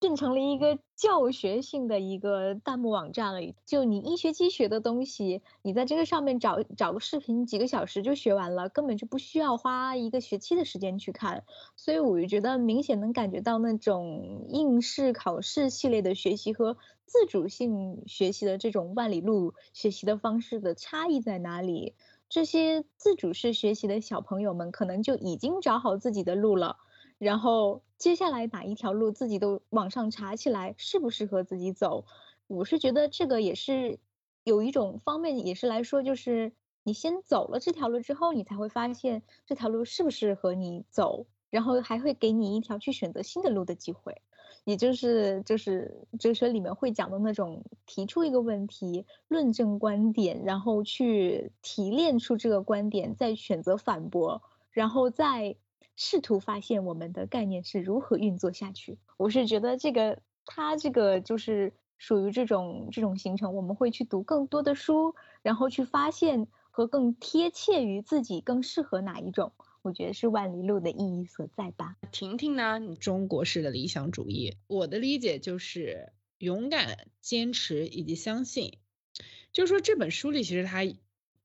[0.00, 11.44] 变成了一个教学性的一个弹幕网站了，就你一学期学的东西，你在这个上面找找个视频，几个小时就学完了，根本就不需要花一个学期的时间去看。
[11.74, 21.94] 所以我就觉得明显能感觉到那种应试考试系列的学习和自主性学习的这种万里路学习的方式的差异在哪里。
[22.34, 26.78] 这些自主式学习的小朋友们可能就已经找好自己的路了。
[27.16, 32.06] 然后接下来哪一条路自己都网上查起来适不适合自己走，
[32.48, 34.00] 我是觉得这个也是
[34.42, 44.22] 有一种方面也是来说，就是你先走了这条路之后，你才会发现这条路适不适合你走，然后还会给你一条去选择新的路的机会，
[44.64, 55.56] 也就是就是哲学里面会讲的那种提出一个问题，论证观点，然后去提炼出这个观点，再选择反驳，然后再。
[55.96, 58.98] 试图发现我们的概念是如何运作下去。
[59.16, 69.52] 我是觉得这个，它这个就是属于这种这种形成，我们会去读更多的书，然后去发现和更贴切于自己更适合哪一种。
[69.84, 71.96] 我觉得是万里路的意义所在吧。
[72.10, 72.78] 婷婷呢？
[72.78, 78.78] 你中国式的理想主义，我的理解就是勇敢、坚持以及相信。
[79.52, 80.84] 就是说这本书里其实他。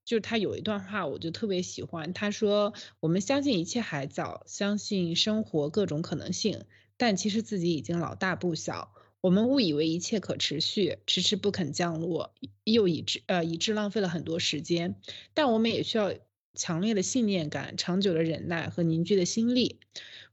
[0.06, 2.14] 就是他有一段话，我就特别喜欢。
[2.14, 6.64] 他说：“我们相信一切还早，相信生活各种可能性，
[6.98, 8.92] 但其实自己已经老大不小。
[9.22, 12.34] 我们误以为一切可持续，迟迟不肯降落，
[12.64, 14.96] 又以致呃以致浪费了很多时间。
[15.36, 16.12] 但我们也需要
[16.60, 19.80] 强烈的信念感、长久的忍耐和凝聚的心力。”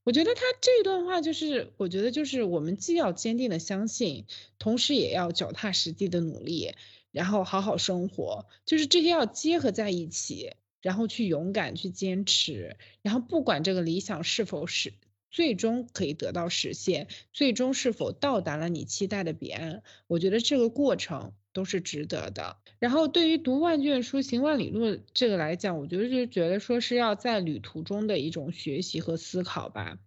[0.04, 4.26] 我觉得他这段话就是，我觉得就是我们既要坚定的相信，
[4.58, 6.74] 同时也要脚踏实地的努力。
[7.12, 10.52] 然后好好生活，就是这些要结合在一起，
[10.82, 14.92] 然后去勇敢去坚持，然后不管这个理想是否是
[15.30, 22.58] 最终可以得到实现，最终是否到达了你期待的彼岸，我觉得这个过程都是值得的。
[22.78, 29.98] 然后对于读万卷书行万里路这个来讲，我觉得就觉得说是要在旅途中的一种学习和思考吧。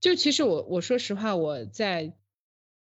[0.00, 2.12] 就其实我我说实话，我在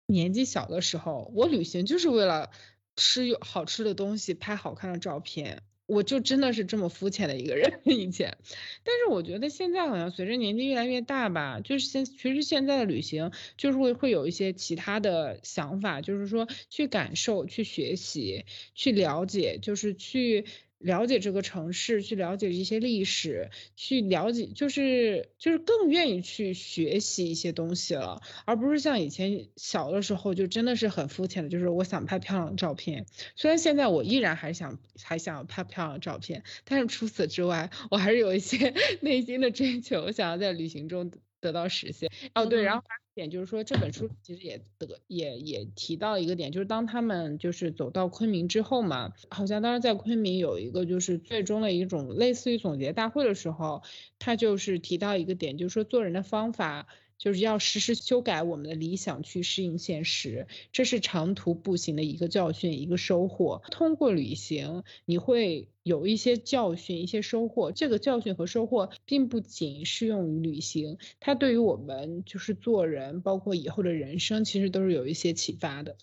[0.06, 2.50] 年纪小的时候，我旅行就是为了。
[2.96, 8.38] 吃有好吃的东西，拍好看的照片，我就真的是这么肤浅的一个人 以前。
[8.84, 20.44] 但是我觉得现在好像随着年纪越来越大吧，就是现其实现在的旅行就是会会有一些其他的想法，就是说去感受、去学习、去了解，就是去。
[20.80, 33.04] 了解这个城市，去了解一些历史，去了解就是就是更愿意去学习一些东西了，而不是像以前小的时候就真的是很肤浅的，就是我想拍漂亮的照片。
[33.36, 38.72] 虽然现在我依然还想还想拍漂亮的照片，但是除此之外，我还是有一些
[39.02, 42.10] 内心的追求，想要在旅行中得到实现。
[42.34, 42.82] 哦，对，然后。
[43.20, 53.82] 也就是说，这本书其实也得也也提到一个点，就是当他们就是走到昆明之后嘛，好像当时在昆明有一个就是最终的一种类似于总结大会的时候，
[54.18, 56.86] 他就是提到一个点，就是说做人的方法。
[57.20, 63.60] 就是要实时修改我们的理想去适应现实，这是长途步行的一个教训，一个收获。
[63.70, 67.72] 通过旅行，你会有一些教训，一些收获。
[67.72, 75.98] 这个教训和收获并不仅适用于旅行，它对于我们就是做人，包括以后的人生，其实都是有一些启发的。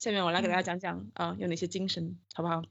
[0.00, 2.64] 下面我来给大家讲讲啊，有哪些精神，好不好？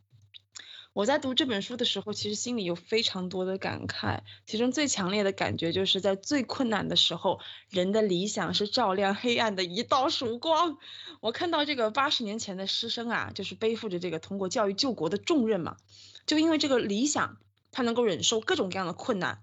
[0.94, 7.39] 我在读这本书的时候，其实心里有非常多的感慨，其中最强烈的感觉就是在最困难的时候，
[7.70, 10.78] 人的理想是照亮黑暗的一道曙光。
[11.22, 15.78] 我看到这个八十年前的师生啊，就是背负着这个通过教育救国的重任嘛，
[16.26, 17.38] 就因为这个理想，
[17.72, 19.42] 他能够忍受各种各样的困难，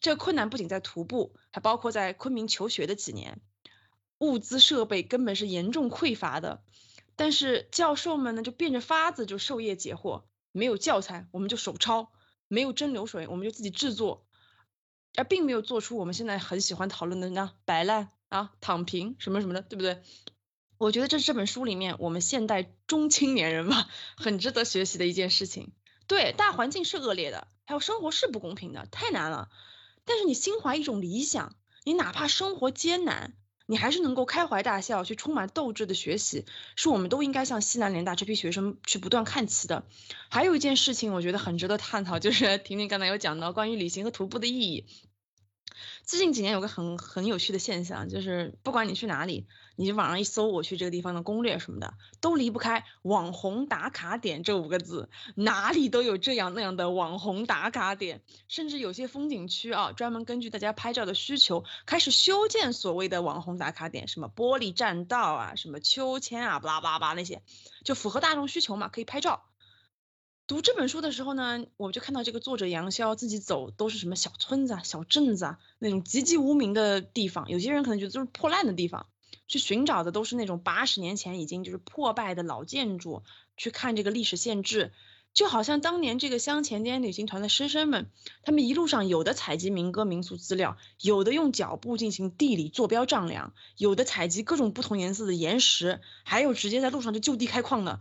[0.00, 3.40] 这个困难不仅在徒步，还包括在昆明求学的几年，
[4.18, 6.62] 物资设备根本是严重匮乏的。
[7.16, 10.22] 但是教授们呢，就变着法子就授业解惑，
[10.56, 12.10] 没有教材我们就手抄，
[12.48, 14.26] 没有蒸馏水我们就自己制作，
[15.16, 20.02] 而并没有做出我们现在很喜欢讨论的那摆烂啊、躺平什么什么的，对不对？
[20.78, 25.72] 我觉得这是这本书里面我们现代中青年人吧， 很值得学习的一件事情。
[26.06, 29.48] 对，大环境是恶劣的，还有生活是不公平的，太难了。
[30.04, 33.34] 但是你心怀一种理想，你哪怕生活艰难，
[33.66, 36.44] 你还是能够开怀大笑，去充满斗志的学习，
[36.76, 39.84] 是我们都应该向西南联大这批学生去不断看齐的。
[40.28, 44.84] 还有一件事情，我觉得很值得探讨，就是 婷婷刚才有讲到关于旅行和徒步的意义。
[46.04, 49.46] 最近几年有个很很有趣的现象，就是不管你去哪里，
[49.76, 67.42] 你网上一搜我去这个地方的攻略什么的，都离不开网红打卡点这五个字，哪里都有这样那样的网红打卡点，甚至有些风景区啊，专门根据大家拍照的需求，开始修建所谓的网红打卡点，什么玻璃栈道啊，什么秋千啊，巴拉巴拉巴那些，
[67.84, 69.44] 就符合大众需求嘛，可以拍照。
[70.46, 79.06] 读这本书的时候呢，我就看到这个作者杨潇自己走都是什么小村子啊、小镇子啊那种籍籍无名的地方，有些人可能觉得都是破烂的地方，
[79.48, 83.24] 去寻找的都是那种八十年前已经就是破败的老建筑，
[83.56, 84.92] 去看这个历史县志，
[85.34, 88.08] 就好像当年这个香前滇旅行团的师生们，
[88.44, 98.00] 他们一路上有的采集民歌民俗资料，有的用脚步进行地理坐标丈量，有的采集各种不同颜色的岩石，还有直接在路上就就地开矿的。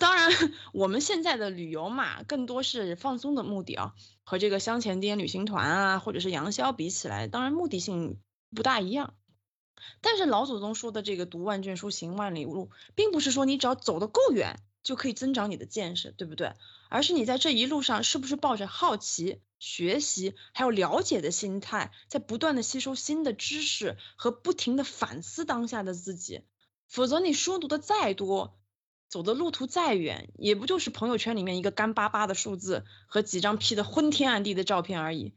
[0.00, 0.30] 当然，
[0.72, 3.94] 我们现在的旅游嘛，更多是放松的目的啊，
[4.24, 8.18] 和这个香前滇旅行团啊，或者是杨潇比起来，当然目的性
[8.56, 9.12] 不大一样。
[10.00, 16.54] 但是老祖宗说的这个读万卷书，行万里路，并不是说你只要走得够远就可以增长你的见识，对不对？
[16.88, 26.40] 而是你在这一路上是不是抱着好奇、学习还有了解的心态，在不断的吸收新的知识和不停的反思当下的自己。
[26.88, 28.56] 否则你书读的再多。
[29.10, 35.34] 走的路途再远，也不就是朋友圈里面一个干巴巴的数字和几张 P 的昏天暗地的照片而已。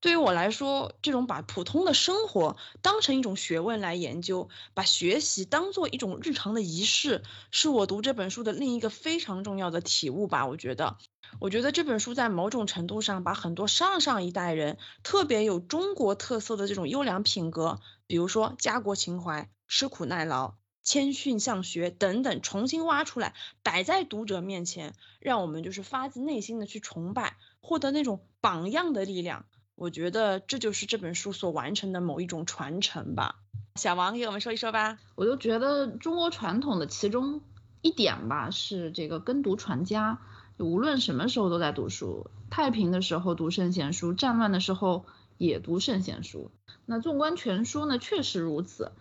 [0.00, 10.44] 对于我来说，这种把普通的生活当成一种学问来研究，把学习当做一种日常的仪式，是我读这本书的另一个非常重要的体悟吧。
[10.48, 10.98] 我觉得，
[11.38, 20.54] 我觉得这本书在某种程度上把很多上上一代人特别有中国特色的这种优良品格，比如说家国情怀、吃苦耐劳。
[20.82, 29.44] 谦逊向学等等，重新挖出来，摆在读者面前，让我们就是发自内心的去崇拜，获得那种榜样的力量。
[29.74, 33.36] 我觉得这就是这本书所完成的某一种传承吧。
[33.76, 34.98] 小王给我们说一说吧。
[35.14, 37.40] 我就觉得中国传统的其中
[37.80, 40.20] 一点吧，是这个跟读传家，
[40.58, 42.30] 无论什么时候都在读书。
[42.50, 45.06] 太平的时候读圣贤书，战乱的时候
[45.38, 46.50] 也读圣贤书。
[46.84, 48.92] 那纵观全书呢，确实如此。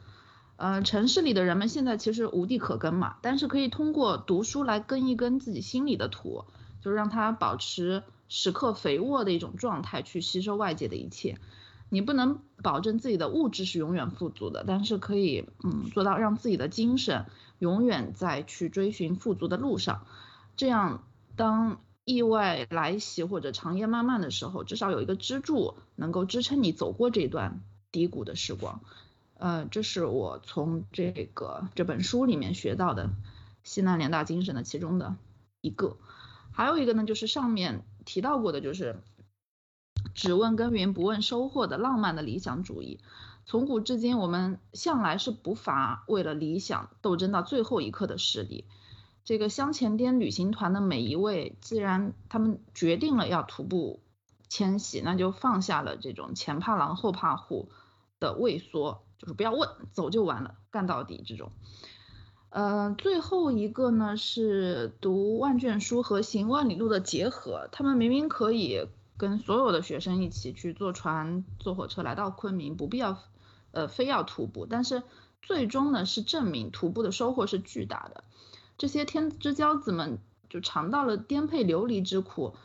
[0.62, 6.46] 呃，城市里的人们现在其实无地可耕嘛，但是可以通过读书来耕一耕自己心里的土，
[6.84, 11.40] 就是让他保持时刻肥沃的一种状态，去吸收外界的一切。
[11.90, 17.26] 你不能保证自己的物质是永远富足的，但是可以，嗯，做到让自己的精神
[17.58, 20.06] 永远在去追寻富足的路上。
[20.56, 21.02] 这样，
[21.36, 28.80] 当意外来袭或者长夜漫漫的时候，至少有一个支柱能够支撑你走过这段低谷的时光。
[29.42, 33.10] 呃，这是我从这个这本书里面学到的
[33.64, 35.16] 西南联大精神的其中的
[35.62, 35.98] 一个，
[36.52, 39.02] 还有一个呢，就是上面提到过的，就是
[40.14, 43.00] 只问耕耘不问收获的浪漫的理想主义。
[43.48, 48.66] 从古至今，我们向来是不乏为了理想斗争到最后一刻的势力。
[49.24, 54.04] 这个香前滇旅行团的每一位，既然他们决定了要徒步
[54.50, 57.72] 迁徙，那就放下了这种前怕狼后怕虎
[58.20, 59.02] 的畏缩。
[59.22, 61.52] 就是不要问，走就完了，干到底这种。
[62.50, 67.70] 呃，最后一个呢是读万卷书和行万里路的结合。
[67.72, 73.20] 他们明明可以跟所有的学生一起去坐船、坐火车来到昆明，不必要
[73.70, 75.04] 呃非要徒步，但是
[75.44, 78.24] 最终呢是证明徒步的收获是巨大的。
[78.80, 80.18] 这些天之骄子们
[80.50, 82.56] 就尝到了颠沛流离之苦，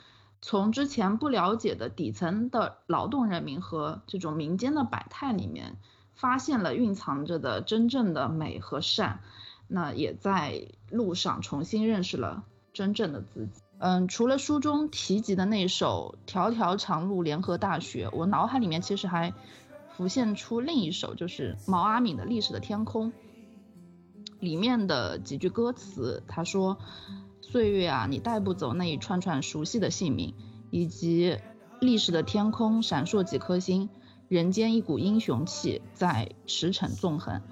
[0.40, 5.76] 从之前不了解的底层的劳动人民和这种民间的百态里面。
[6.16, 9.20] 发现了蕴藏着的真正的美和善，
[9.68, 12.42] 那也在路上重新认识了
[12.72, 13.62] 真正的自己。
[13.78, 19.34] 嗯，除了书中提及的那首《条条长路连河大学》，我脑海里面其实还
[19.94, 23.12] 浮现出另一首，就是毛阿敏的《历史的天空》
[24.40, 26.22] 里面的几句歌词。
[26.26, 26.78] 他说
[27.42, 30.34] ：“岁月啊，你带不走那一串串熟悉的姓名，
[30.70, 31.36] 以及
[31.78, 33.90] 历史的天空闪烁几颗星，
[34.28, 37.42] 人间一股英雄气在驰骋纵横。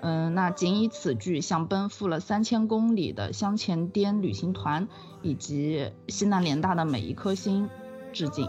[0.00, 4.88] 嗯，那仅以此句向奔赴了三千公里的香前滇旅行团
[5.22, 7.70] 以及西南联大的每一颗星
[8.12, 8.48] 致敬。